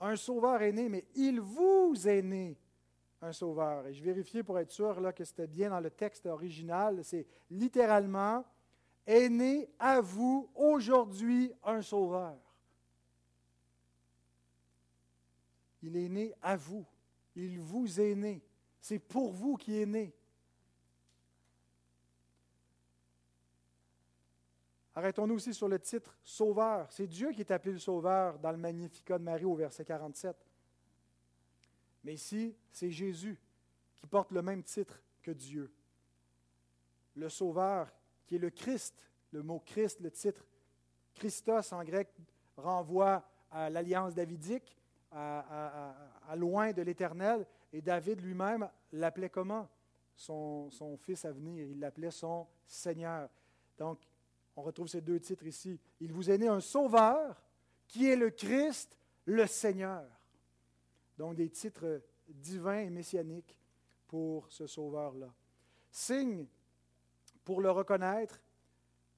[0.00, 2.58] un sauveur est né, mais il vous est né
[3.22, 3.86] un sauveur.
[3.86, 7.04] Et je vérifiais pour être sûr là, que c'était bien dans le texte original.
[7.04, 8.44] C'est littéralement
[9.08, 12.36] est né à vous aujourd'hui un sauveur.
[15.82, 16.84] Il est né à vous.
[17.34, 18.42] Il vous est né.
[18.78, 20.14] C'est pour vous qu'il est né.
[24.94, 26.92] Arrêtons-nous aussi sur le titre Sauveur.
[26.92, 30.36] C'est Dieu qui est appelé le Sauveur dans le Magnificat de Marie au verset 47.
[32.04, 33.40] Mais ici, c'est Jésus
[33.94, 35.72] qui porte le même titre que Dieu.
[37.14, 37.90] Le Sauveur,
[38.28, 38.94] qui est le Christ.
[39.32, 40.46] Le mot Christ, le titre
[41.14, 42.08] Christos en grec,
[42.56, 44.76] renvoie à l'alliance davidique,
[45.10, 45.94] à,
[46.36, 47.46] loin de l'Éternel.
[47.72, 49.68] Et David lui-même l'appelait comment?
[50.14, 51.66] Son, son fils à venir.
[51.66, 53.28] Il l'appelait son Seigneur.
[53.78, 53.98] Donc,
[54.56, 55.80] on retrouve ces deux titres ici.
[56.00, 57.42] Il vous est né un sauveur
[57.86, 60.04] qui est le Christ, le Seigneur.
[61.16, 63.56] Donc des titres divins et messianiques
[64.06, 65.32] pour ce sauveur-là.
[65.90, 66.46] Signe
[67.48, 68.42] pour le reconnaître,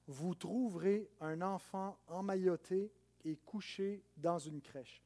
[0.07, 2.89] vous trouverez un enfant emmailloté
[3.25, 5.03] et couché dans une crèche.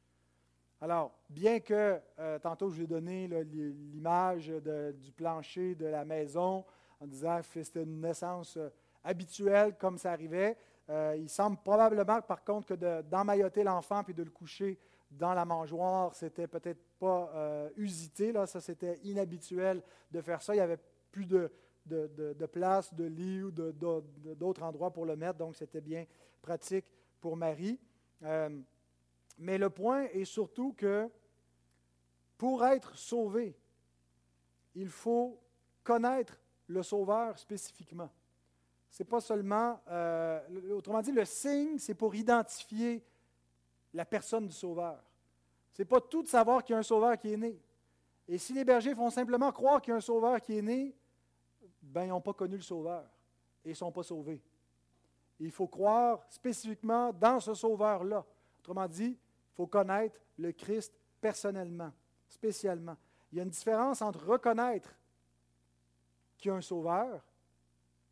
[0.79, 6.63] Alors, bien que euh, tantôt je vous ai donné l'image du plancher de la maison
[6.99, 8.69] en disant que c'était une naissance euh,
[9.03, 10.55] habituel comme ça arrivait.
[10.91, 14.77] Euh, il semble probablement, par contre, que d'emmailloter l'enfant puis de le coucher
[15.09, 18.31] dans la mangeoire, c'était peut-être pas usité.
[18.31, 18.45] Là.
[18.45, 20.53] Ça, c'était inhabituel de faire ça.
[20.53, 20.79] Il n'y avait
[21.11, 21.49] plus de,
[21.85, 26.05] de, place, de lit ou d'autres endroits pour le mettre, donc c'était bien
[26.41, 26.85] pratique
[27.19, 27.79] pour Marie.
[28.23, 28.49] Euh,
[29.37, 31.09] mais le point est surtout que
[32.37, 33.55] pour être sauvé,
[34.75, 35.39] il faut
[35.83, 38.09] connaître le Sauveur spécifiquement.
[38.89, 43.03] Ce n'est pas seulement, euh, autrement dit, le signe, c'est pour identifier
[43.93, 45.01] la personne du Sauveur.
[45.73, 47.59] Ce n'est pas tout de savoir qu'il y a un Sauveur qui est né.
[48.27, 50.95] Et si les bergers font simplement croire qu'il y a un Sauveur qui est né,
[51.95, 53.05] ben, ils n'ont pas connu le Sauveur
[53.63, 54.41] et ils ne sont pas sauvés.
[55.39, 58.25] Il faut croire spécifiquement dans ce Sauveur-là.
[58.59, 61.93] Autrement dit, il faut connaître le Christ personnellement,
[62.27, 62.97] spécialement.
[63.31, 64.93] Il y a une différence entre reconnaître
[66.37, 67.25] qu'il y a un Sauveur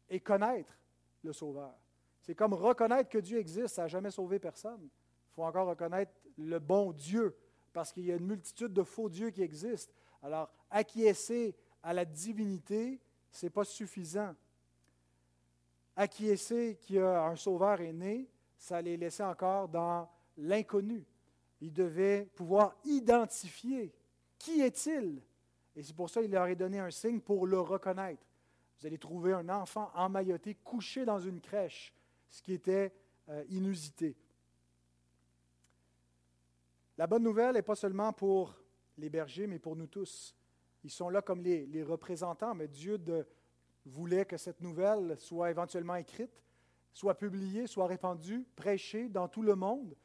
[0.08, 0.74] et connaître
[1.22, 1.74] le Sauveur.
[2.22, 4.80] C'est comme reconnaître que Dieu existe, ça n'a jamais sauvé personne.
[4.82, 7.36] Il faut encore reconnaître le bon Dieu,
[7.74, 9.92] parce qu'il y a une multitude de faux dieux qui existent.
[10.22, 13.02] Alors, acquiescer à la divinité,
[13.34, 14.34] ce n'est pas suffisant.
[15.96, 21.06] Acquiescer qu'il y a un sauveur est né, ça les laissait encore dans l'inconnu.
[21.60, 23.94] Ils devaient pouvoir identifier
[24.38, 25.22] qui est-il.
[25.76, 28.24] Et c'est pour ça qu'il leur a donné un signe pour le reconnaître.
[28.80, 31.94] Vous allez trouver un enfant emmailloté couché dans une crèche,
[32.30, 32.94] ce qui était
[33.30, 34.16] euh, inusité.
[36.98, 38.56] La bonne nouvelle n'est pas seulement pour
[38.98, 40.36] les bergers, mais pour nous tous.
[40.84, 43.00] Ils sont là comme les, représentants, mais Dieu
[43.86, 46.44] voulait que cette nouvelle soit éventuellement écrite,
[46.94, 49.96] soit publiée, soit répandue, prêchée dans tout le monde.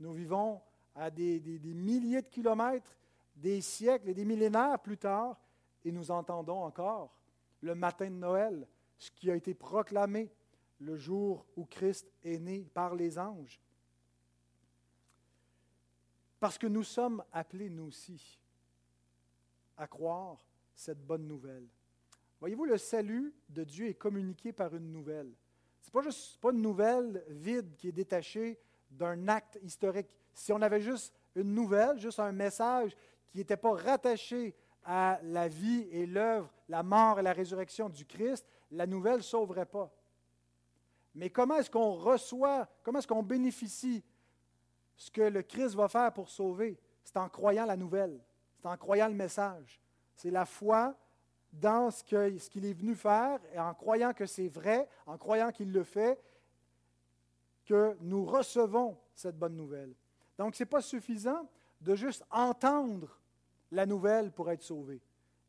[0.00, 0.60] Nous vivons
[0.94, 2.96] à des, des milliers de kilomètres,
[3.36, 5.38] des siècles et des millénaires plus tard,
[5.84, 7.14] et nous entendons encore
[7.60, 8.66] le matin de Noël
[8.98, 10.30] ce qui a été proclamé
[10.78, 13.60] le jour où Christ est né par les anges.
[16.38, 18.40] Parce que nous sommes appelés, nous aussi,
[19.76, 20.44] à croire
[20.74, 21.66] cette bonne nouvelle.
[22.40, 25.32] Voyez-vous, le salut de Dieu est communiqué par une nouvelle.
[25.80, 28.58] Ce n'est pas juste pas une nouvelle vide qui est détachée
[28.90, 30.08] d'un acte historique.
[30.34, 32.96] Si on avait juste une nouvelle, juste un message
[33.30, 34.54] qui n'était pas rattaché
[34.84, 39.22] à la vie et l'œuvre, la mort et la résurrection du Christ, la nouvelle ne
[39.22, 39.92] sauverait pas.
[41.14, 44.02] Mais comment est-ce qu'on reçoit, comment est-ce qu'on bénéficie
[44.96, 46.78] ce que le Christ va faire pour sauver?
[47.04, 48.20] C'est en croyant la nouvelle,
[48.62, 49.80] c'est en croyant le message.
[50.14, 50.94] C'est la foi
[51.52, 55.72] dans ce qu'il est venu faire et en croyant que c'est vrai, en croyant qu'il
[55.72, 56.22] le fait,
[57.66, 59.94] que nous recevons cette bonne nouvelle.
[60.38, 61.48] Donc, ce n'est pas suffisant
[61.80, 63.18] de juste entendre
[63.72, 65.00] la nouvelle pour être sauvé.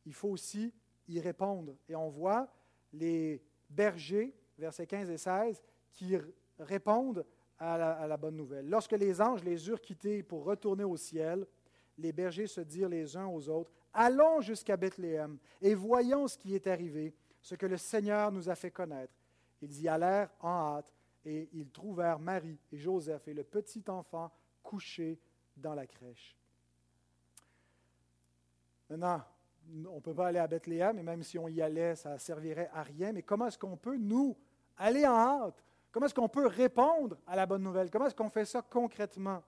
[0.06, 0.72] Il faut aussi
[1.08, 1.76] y répondre.
[1.88, 2.48] Et on voit
[2.92, 5.62] les bergers, versets 15 et 16,
[5.92, 6.16] qui
[6.58, 7.24] répondent
[7.58, 8.68] à la, à la, bonne nouvelle.
[8.68, 11.46] Lorsque les anges les eurent quittés pour retourner au ciel,
[11.98, 16.54] les bergers se dirent les uns aux autres, Allons jusqu'à Bethléem et voyons ce qui
[16.56, 19.14] est arrivé, ce que le Seigneur nous a fait connaître.
[19.62, 20.92] Ils y allèrent en hâte
[21.24, 24.32] et ils trouvèrent Marie et Joseph et le petit enfant
[24.64, 25.20] couché
[25.56, 26.36] dans la crèche.
[28.90, 29.22] Maintenant,
[29.88, 32.18] on ne peut pas aller à Bethléem, et même si on y allait, ça ne
[32.18, 33.12] servirait à rien.
[33.12, 34.36] Mais comment est-ce qu'on peut, nous,
[34.76, 35.64] aller en hâte?
[35.90, 37.90] Comment est-ce qu'on peut répondre à la bonne nouvelle?
[37.90, 39.42] Comment est-ce qu'on fait ça concrètement?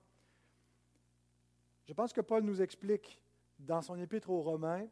[1.87, 3.21] Je pense que Paul nous explique
[3.59, 4.87] dans son épître aux Romains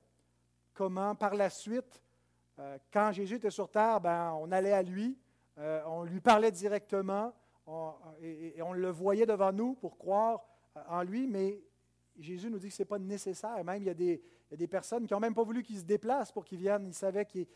[0.72, 2.02] comment, par la suite,
[2.58, 5.18] euh, quand Jésus était sur terre, ben, on allait à lui,
[5.58, 7.32] euh, on lui parlait directement,
[8.20, 10.44] et, on le voyait devant nous pour croire
[10.88, 11.62] en lui, mais
[12.18, 13.62] Jésus nous dit que ce n'est pas nécessaire.
[13.64, 16.44] Même, il y a des, personnes qui n'ont même pas voulu qu'il se déplace pour
[16.44, 16.86] qu'il vienne.
[16.86, 17.46] Ils savaient qu'il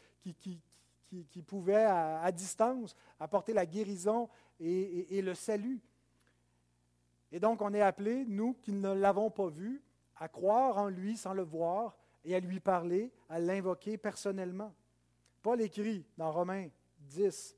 [1.47, 4.29] pouvait, à, distance, apporter la guérison
[4.59, 5.81] et, le salut.
[7.31, 9.83] Et donc, on est appelé, nous qui ne l'avons pas vu,
[10.17, 14.75] à croire en lui sans le voir et à lui parler, à l'invoquer personnellement.
[15.43, 16.69] Paul écrit dans Romains
[17.01, 17.57] 10,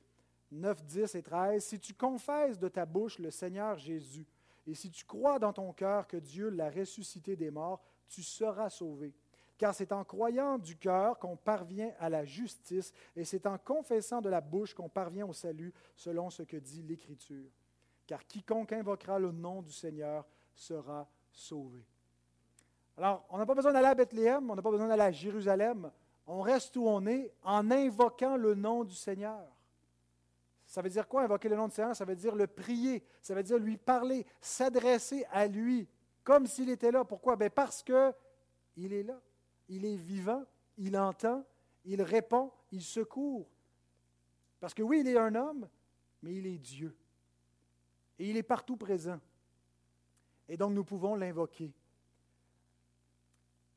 [0.52, 4.26] 9, 10 et 13, Si tu confesses de ta bouche le Seigneur Jésus,
[4.66, 8.70] et si tu crois dans ton cœur que Dieu l'a ressuscité des morts, tu seras
[8.70, 9.14] sauvé.
[9.56, 14.20] Car c'est en croyant du cœur qu'on parvient à la justice, et c'est en confessant
[14.20, 17.50] de la bouche qu'on parvient au salut, selon ce que dit l'Écriture.
[18.10, 21.86] Car quiconque invoquera le nom du Seigneur sera sauvé.
[22.96, 25.92] Alors, on n'a pas besoin d'aller à Bethléem, on n'a pas besoin d'aller à Jérusalem.
[26.26, 29.46] On reste où on est en invoquant le nom du Seigneur.
[30.66, 31.94] Ça veut dire quoi, invoquer le nom du Seigneur?
[31.94, 35.86] Ça veut dire le prier, ça veut dire lui parler, s'adresser à lui,
[36.24, 37.04] comme s'il était là.
[37.04, 37.36] Pourquoi?
[37.36, 39.20] Bien parce qu'il est là.
[39.68, 40.42] Il est vivant,
[40.78, 41.44] il entend,
[41.84, 43.46] il répond, il secourt.
[44.58, 45.68] Parce que oui, il est un homme,
[46.24, 46.96] mais il est Dieu.
[48.20, 49.18] Et il est partout présent.
[50.46, 51.72] Et donc nous pouvons l'invoquer.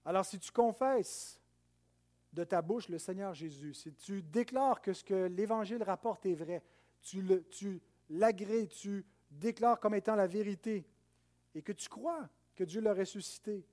[0.04, 1.42] Alors si tu confesses
[2.34, 6.36] de ta bouche le Seigneur Jésus, si tu déclares que ce que l'Évangile rapporte est
[6.36, 6.62] vrai,
[7.02, 10.86] tu, tu l'agrées, tu déclares comme étant la vérité,
[11.56, 13.66] et que tu crois que Dieu l'a ressuscité,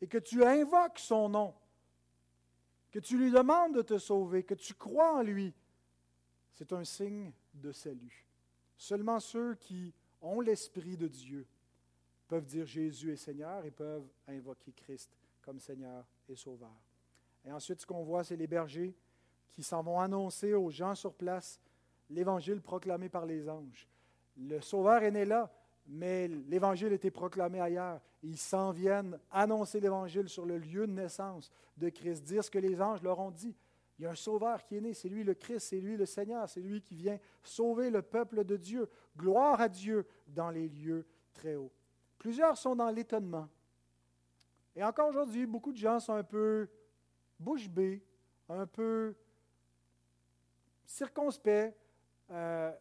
[0.00, 1.52] et que tu invoques son nom,
[2.92, 5.52] que tu lui demandes de te sauver, que tu crois en lui,
[6.52, 8.28] c'est un signe de salut.
[8.76, 9.92] Seulement ceux qui
[10.22, 11.46] ont l'Esprit de Dieu
[12.28, 15.10] peuvent dire Jésus est Seigneur et peuvent invoquer Christ
[15.42, 16.80] comme Seigneur et Sauveur.
[17.44, 18.94] Et ensuite, ce qu'on voit, c'est les bergers
[19.50, 21.60] qui s'en vont annoncer aux gens sur place
[22.08, 23.86] l'évangile proclamé par les anges.
[24.38, 25.52] Le Sauveur est né là,
[25.86, 28.00] mais l'évangile était proclamé ailleurs.
[28.22, 32.58] Ils s'en viennent annoncer l'évangile sur le lieu de naissance de Christ, dire ce que
[32.58, 33.54] les anges leur ont dit.
[34.02, 36.06] Il y a un sauveur qui est né, c'est lui le Christ, c'est lui le
[36.06, 38.90] Seigneur, c'est lui qui vient sauver le peuple de Dieu.
[39.16, 41.70] Gloire à Dieu dans les lieux très hauts.
[42.18, 43.48] Plusieurs sont dans l'étonnement.
[44.74, 46.68] Et encore aujourd'hui, beaucoup de gens sont un peu
[47.38, 48.02] bouche bée,
[48.48, 49.14] un peu
[50.84, 51.72] circonspects,
[52.32, 52.72] euh,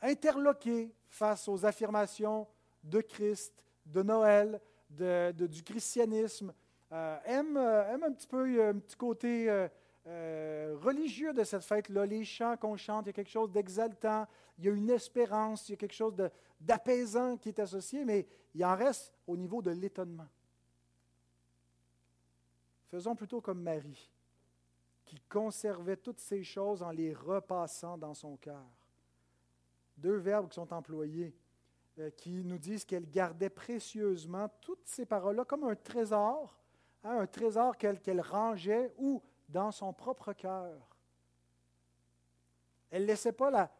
[0.00, 2.46] interloqués face aux affirmations
[2.84, 6.54] de Christ, de Noël, de, du christianisme,
[6.92, 9.68] euh, aiment, euh, un petit peu un petit côté
[10.06, 12.06] religieux de cette fête-là.
[12.06, 14.26] Les chants qu'on chante, il y a quelque chose d'exaltant,
[14.58, 16.14] il y a une espérance, il y a quelque chose
[16.60, 20.28] d'apaisant qui est associé, mais il en reste au niveau de l'étonnement.
[22.88, 24.10] Faisons plutôt comme Marie,
[25.04, 28.64] qui conservait toutes ces choses en les repassant dans son cœur.
[29.96, 31.34] Deux verbes qui sont employés,
[31.98, 36.56] euh, qui nous disent qu'elle gardait précieusement toutes ces paroles-là comme un trésor,
[37.02, 40.76] hein, un trésor qu'elle rangeait ou dans son propre cœur.
[42.90, 43.70] Elle ne laissait pas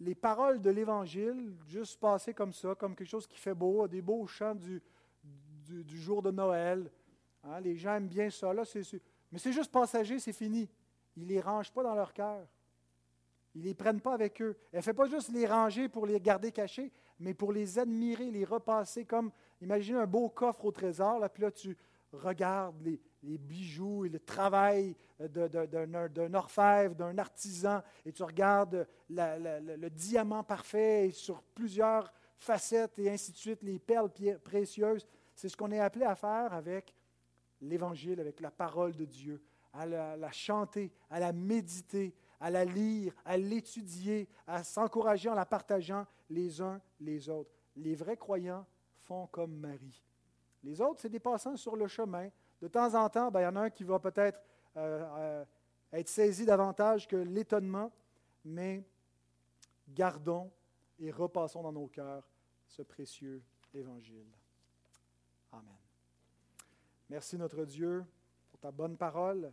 [0.00, 4.02] les paroles de l'Évangile juste passer comme ça, comme quelque chose qui fait beau, des
[4.02, 4.82] beaux chants du,
[5.22, 6.90] du jour de Noël,
[7.46, 8.52] Hein, les gens aiment bien ça.
[8.52, 8.62] Là,
[9.30, 10.68] mais c'est juste passager, c'est fini.
[11.16, 12.46] Ils ne les rangent pas dans leur cœur.
[13.54, 14.56] Ils ne les prennent pas avec eux.
[14.72, 16.90] Elle ne fait pas juste les ranger pour les garder cachés,
[17.20, 19.30] mais pour les admirer, les repasser comme,
[19.60, 21.76] imaginez un beau coffre au trésor, là, puis là, tu
[22.12, 23.00] regardes les,
[23.38, 31.42] bijoux et le travail d'un orfèvre, d'un artisan, et tu regardes le diamant parfait sur
[31.42, 34.10] plusieurs facettes et ainsi de suite, les perles
[34.42, 35.06] précieuses.
[35.34, 36.94] C'est ce qu'on est appelé à faire avec
[37.60, 43.14] l'Évangile avec la parole de Dieu, à la, chanter, à la méditer, à la lire,
[43.24, 47.50] à l'étudier, à s'encourager en la partageant les uns les autres.
[47.76, 48.66] Les vrais croyants
[49.02, 50.02] font comme Marie.
[50.62, 52.28] Les autres, c'est des passants sur le chemin.
[52.60, 54.40] De temps en temps, ben, il y en a un qui va peut-être
[54.76, 55.44] euh, euh,
[55.92, 57.92] être saisi davantage que l'étonnement,
[58.44, 58.82] mais
[59.88, 60.50] gardons
[60.98, 62.28] et repassons dans nos cœurs
[62.66, 63.42] ce précieux
[63.72, 64.26] évangile.
[65.52, 65.76] Amen.
[67.10, 68.04] Merci notre Dieu
[68.50, 69.52] pour ta bonne parole.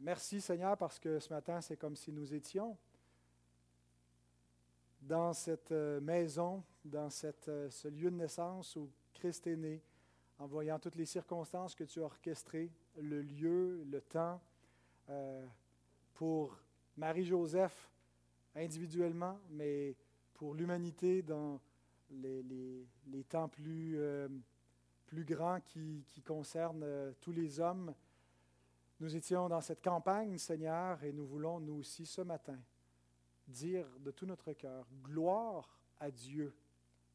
[0.00, 2.76] Merci Seigneur parce que ce matin, c'est comme si nous étions
[5.00, 9.82] dans cette euh, maison, dans cette, ce lieu de naissance où Christ est né,
[10.38, 14.40] en voyant toutes les circonstances que tu as orchestrées, le lieu, le temps,
[15.08, 15.46] euh,
[16.14, 16.58] pour
[16.96, 17.90] Marie-Joseph
[18.54, 19.96] individuellement, mais
[20.34, 21.60] pour l'humanité dans
[22.10, 22.86] les,
[23.28, 23.98] temps plus
[25.14, 27.94] plus grand qui, concerne euh, tous les hommes.
[28.98, 32.58] Nous étions dans cette campagne, Seigneur, et nous voulons, nous aussi, ce matin,
[33.46, 36.52] dire de tout notre cœur, gloire à Dieu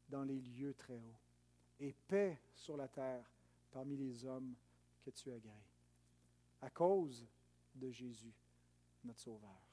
[0.08, 1.18] dans les lieux très hauts,
[1.80, 3.24] et paix sur la terre
[3.70, 4.54] parmi les hommes
[5.02, 5.66] que tu agrées,
[6.60, 7.26] à cause
[7.74, 8.34] de Jésus,
[9.04, 9.69] notre Sauveur.